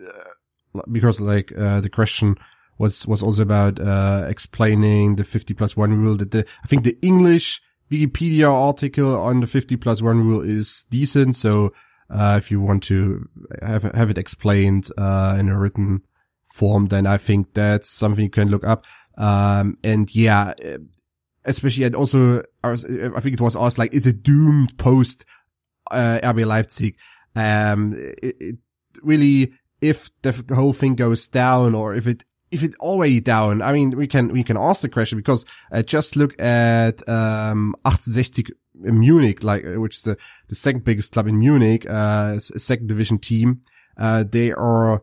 [0.00, 2.36] uh because like, uh, the question
[2.78, 6.84] was, was also about, uh, explaining the 50 plus one rule that the, I think
[6.84, 7.60] the English
[7.90, 11.36] Wikipedia article on the 50 plus one rule is decent.
[11.36, 11.72] So,
[12.10, 13.28] uh, if you want to
[13.62, 16.02] have, have it explained, uh, in a written
[16.44, 18.86] form, then I think that's something you can look up.
[19.16, 20.78] Um, and yeah, uh,
[21.44, 25.24] especially, and also, I, think it was asked like, is it doomed post,
[25.90, 26.96] uh, RB Leipzig?
[27.34, 28.56] Um, it, it
[29.02, 33.72] really, if the whole thing goes down or if it, if it already down, I
[33.72, 38.46] mean, we can, we can ask the question because uh, just look at, um, 1860
[38.74, 40.16] Munich, like, uh, which is the,
[40.48, 43.60] the second biggest club in Munich, uh, second division team.
[43.96, 45.02] Uh, they are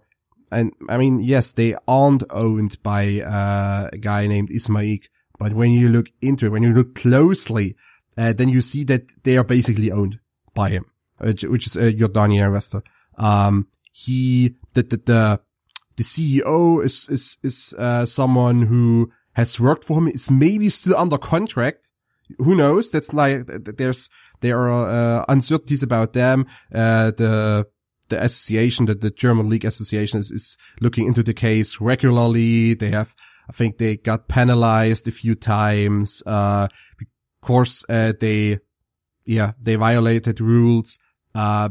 [0.52, 5.72] and I mean, yes, they aren't owned by uh, a guy named Ismaik, but when
[5.72, 7.76] you look into it, when you look closely,
[8.18, 10.20] uh, then you see that they are basically owned
[10.56, 10.86] by him,
[11.20, 12.82] which is a Jordanian investor.
[13.18, 15.42] Um, he, the, the, the,
[15.98, 20.98] the CEO is, is, is, uh, someone who has worked for him, is maybe still
[20.98, 21.92] under contract.
[22.40, 22.90] Who knows?
[22.90, 24.10] That's like, there's,
[24.42, 24.88] there are,
[25.20, 26.48] uh, uncertainties about them.
[26.74, 27.68] Uh, the,
[28.10, 32.74] the association, that the German League Association is, is looking into the case regularly.
[32.74, 33.16] They have,
[33.50, 36.22] I think they got penalized a few times.
[36.26, 36.68] Uh,
[37.02, 38.60] of course, uh, they,
[39.26, 41.00] yeah, they violated rules.
[41.34, 41.70] Uh,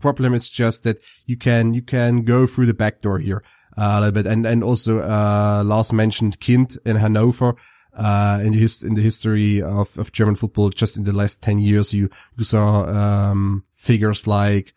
[0.00, 3.42] problem is just that you can, you can go through the back door here
[3.76, 4.26] uh, a little bit.
[4.26, 7.54] And, and also, uh, Lars mentioned Kind in Hanover.
[7.92, 11.58] Uh, in the in the history of, of German football, just in the last 10
[11.58, 14.74] years, you, you saw, um, figures like,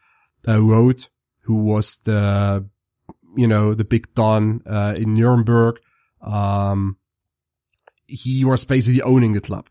[0.48, 1.10] uh, Roth,
[1.44, 2.68] who was the,
[3.38, 5.80] you know, the big don, uh, in Nuremberg.
[6.22, 6.98] Um,
[8.08, 9.70] he was basically owning the club.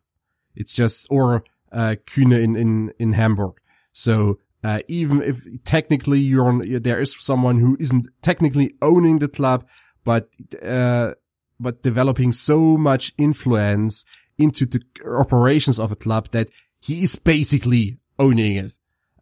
[0.54, 3.54] It's just, or, uh, Kühne in, in, in Hamburg.
[3.92, 9.28] So, uh, even if technically you're on, there is someone who isn't technically owning the
[9.28, 9.66] club,
[10.04, 10.28] but,
[10.62, 11.14] uh,
[11.58, 14.04] but developing so much influence
[14.38, 14.80] into the
[15.18, 16.48] operations of a club that
[16.80, 18.72] he is basically owning it.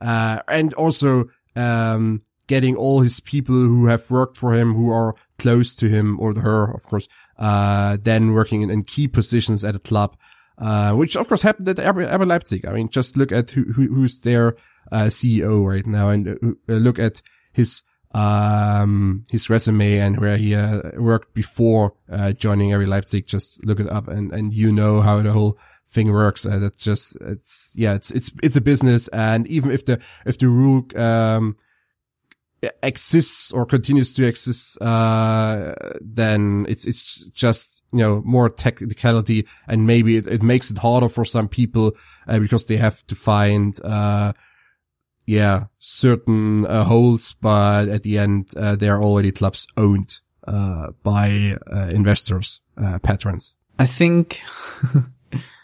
[0.01, 5.15] Uh, and also, um, getting all his people who have worked for him, who are
[5.39, 7.07] close to him or her, of course,
[7.39, 10.17] uh, then working in, in, key positions at a club,
[10.61, 12.67] uh, which of course happened at RB Leipzig.
[12.67, 14.57] I mean, just look at who, who who's their,
[14.93, 17.83] uh, CEO right now and uh, look at his,
[18.13, 23.27] um, his resume and where he, uh, worked before, uh, joining RB Leipzig.
[23.27, 25.59] Just look it up and, and you know how the whole,
[25.91, 26.47] thing works.
[26.47, 29.09] Uh, that's just, it's, yeah, it's, it's, it's a business.
[29.09, 31.57] And even if the, if the rule, um,
[32.83, 39.87] exists or continues to exist, uh, then it's, it's just, you know, more technicality and
[39.87, 41.93] maybe it, it makes it harder for some people,
[42.29, 44.33] uh, because they have to find, uh,
[45.27, 50.89] yeah, certain uh, holes, but at the end, uh, they are already clubs owned, uh,
[51.03, 53.57] by, uh, investors, uh, patrons.
[53.79, 54.43] I think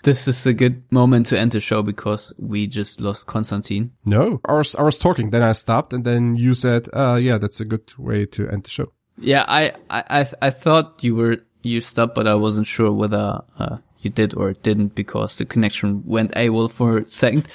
[0.06, 3.90] this is a good moment to end the show because we just lost Konstantin.
[4.04, 7.38] No, I was, I was talking, then I stopped and then you said, uh, yeah,
[7.38, 8.92] that's a good way to end the show.
[9.18, 13.78] Yeah, I, I, I thought you were, you stopped, but I wasn't sure whether, uh,
[13.98, 17.48] you did or didn't because the connection went AWOL for a second.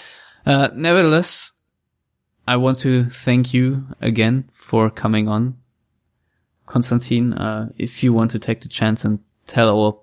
[0.45, 1.53] Uh, nevertheless,
[2.45, 5.55] I want to thank you again for coming on.
[6.65, 10.00] Konstantin, uh, if you want to take the chance and tell our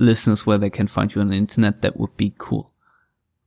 [0.00, 2.72] listeners where they can find you on the internet, that would be cool.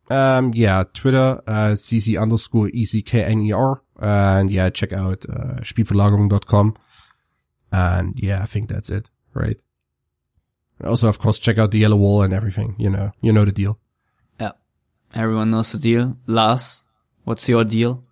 [0.10, 3.80] Um, yeah, Twitter, uh, cc underscore eckner.
[4.00, 6.76] And yeah, check out, uh, spielverlagerung.com.
[7.72, 9.58] And yeah, I think that's it, right?
[10.84, 12.76] Also, of course, check out the yellow wall and everything.
[12.78, 13.80] You know, you know the deal.
[14.40, 14.52] Yeah.
[15.16, 16.18] Everyone knows the deal.
[16.28, 16.84] Lars,
[17.24, 18.04] what's your deal?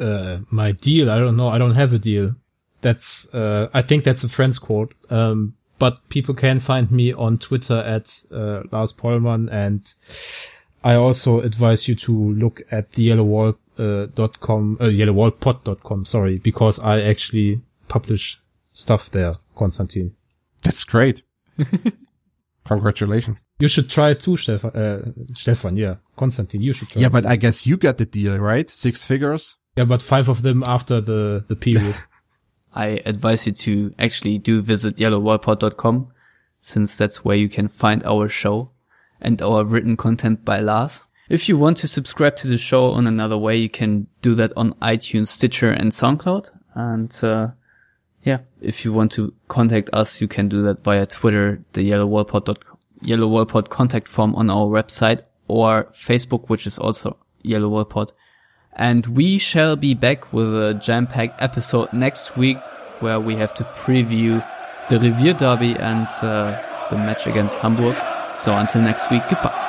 [0.00, 1.10] Uh, my deal?
[1.10, 1.48] I don't know.
[1.48, 2.34] I don't have a deal.
[2.80, 4.94] That's, uh, I think that's a friend's quote.
[5.10, 9.92] Um, but people can find me on Twitter at uh, Lars Pollmann, and
[10.84, 16.38] I also advise you to look at the yellowwall uh, dot com, uh, yellowwallpod.com, sorry,
[16.38, 18.40] because I actually publish
[18.72, 20.14] stuff there, Konstantin.
[20.62, 21.22] That's great.
[22.66, 23.42] Congratulations.
[23.60, 24.70] You should try it too, Stefan.
[24.70, 25.02] Uh,
[25.34, 25.96] Stefan, yeah.
[26.16, 27.02] Konstantin, you should try.
[27.02, 28.68] Yeah, but I guess you got the deal, right?
[28.68, 29.56] Six figures?
[29.76, 31.94] Yeah, but five of them after the, the period.
[32.74, 36.08] I advise you to actually do visit yellowwallpod.com
[36.60, 38.70] since that's where you can find our show
[39.20, 41.06] and our written content by Lars.
[41.28, 44.52] If you want to subscribe to the show on another way, you can do that
[44.56, 46.50] on iTunes, Stitcher and SoundCloud.
[46.74, 47.48] And, uh,
[48.22, 52.56] yeah, if you want to contact us, you can do that via Twitter, the yellowwallpod,
[53.02, 58.12] yellowwallpod contact form on our website or Facebook, which is also yellowwallpod.
[58.78, 62.58] And we shall be back with a jam-packed episode next week
[63.00, 64.44] where we have to preview
[64.88, 67.96] the Revier Derby and uh, the match against Hamburg.
[68.38, 69.64] So until next week, goodbye.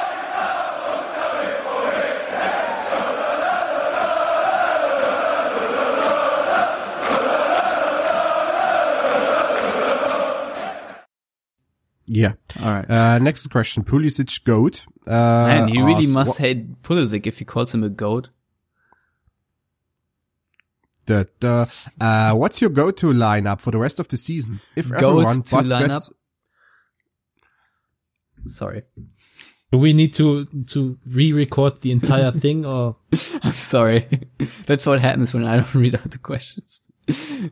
[12.05, 12.34] Yeah.
[12.62, 12.89] All right.
[12.89, 13.84] Uh, next question.
[13.84, 14.86] Pulisic goat.
[15.07, 18.30] Uh, Man, he really asks, must hate Pulisic if he calls him a goat.
[21.10, 21.66] Da, da.
[21.99, 24.60] Uh, what's your go-to lineup for the rest of the season?
[24.75, 25.88] If Go-to everyone but lineup?
[25.88, 26.12] gets-
[28.47, 28.78] Sorry.
[29.71, 32.96] Do we need to, to re-record the entire thing or?
[33.43, 34.08] I'm sorry.
[34.67, 36.82] That's what happens when I don't read out the questions.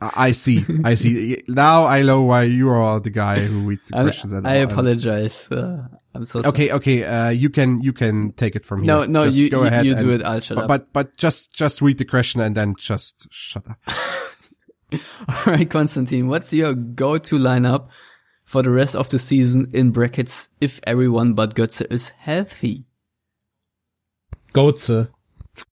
[0.00, 0.64] I I see.
[0.84, 1.42] I see.
[1.48, 4.32] Now I know why you are the guy who reads the questions.
[4.32, 5.50] and I apologize.
[5.50, 6.48] Uh, I'm so sorry.
[6.52, 7.04] Okay, okay.
[7.04, 9.08] Uh, you can you can take it from No, here.
[9.08, 10.26] no, Just you, go you, ahead you do and- it.
[10.26, 10.68] I'll shut But, up.
[10.68, 13.78] but but just just read the question and then just shut up.
[15.28, 17.88] All right, Konstantin, what's your go-to lineup
[18.44, 22.86] for the rest of the season in brackets if everyone but Götze is healthy?
[24.54, 25.08] Goetze.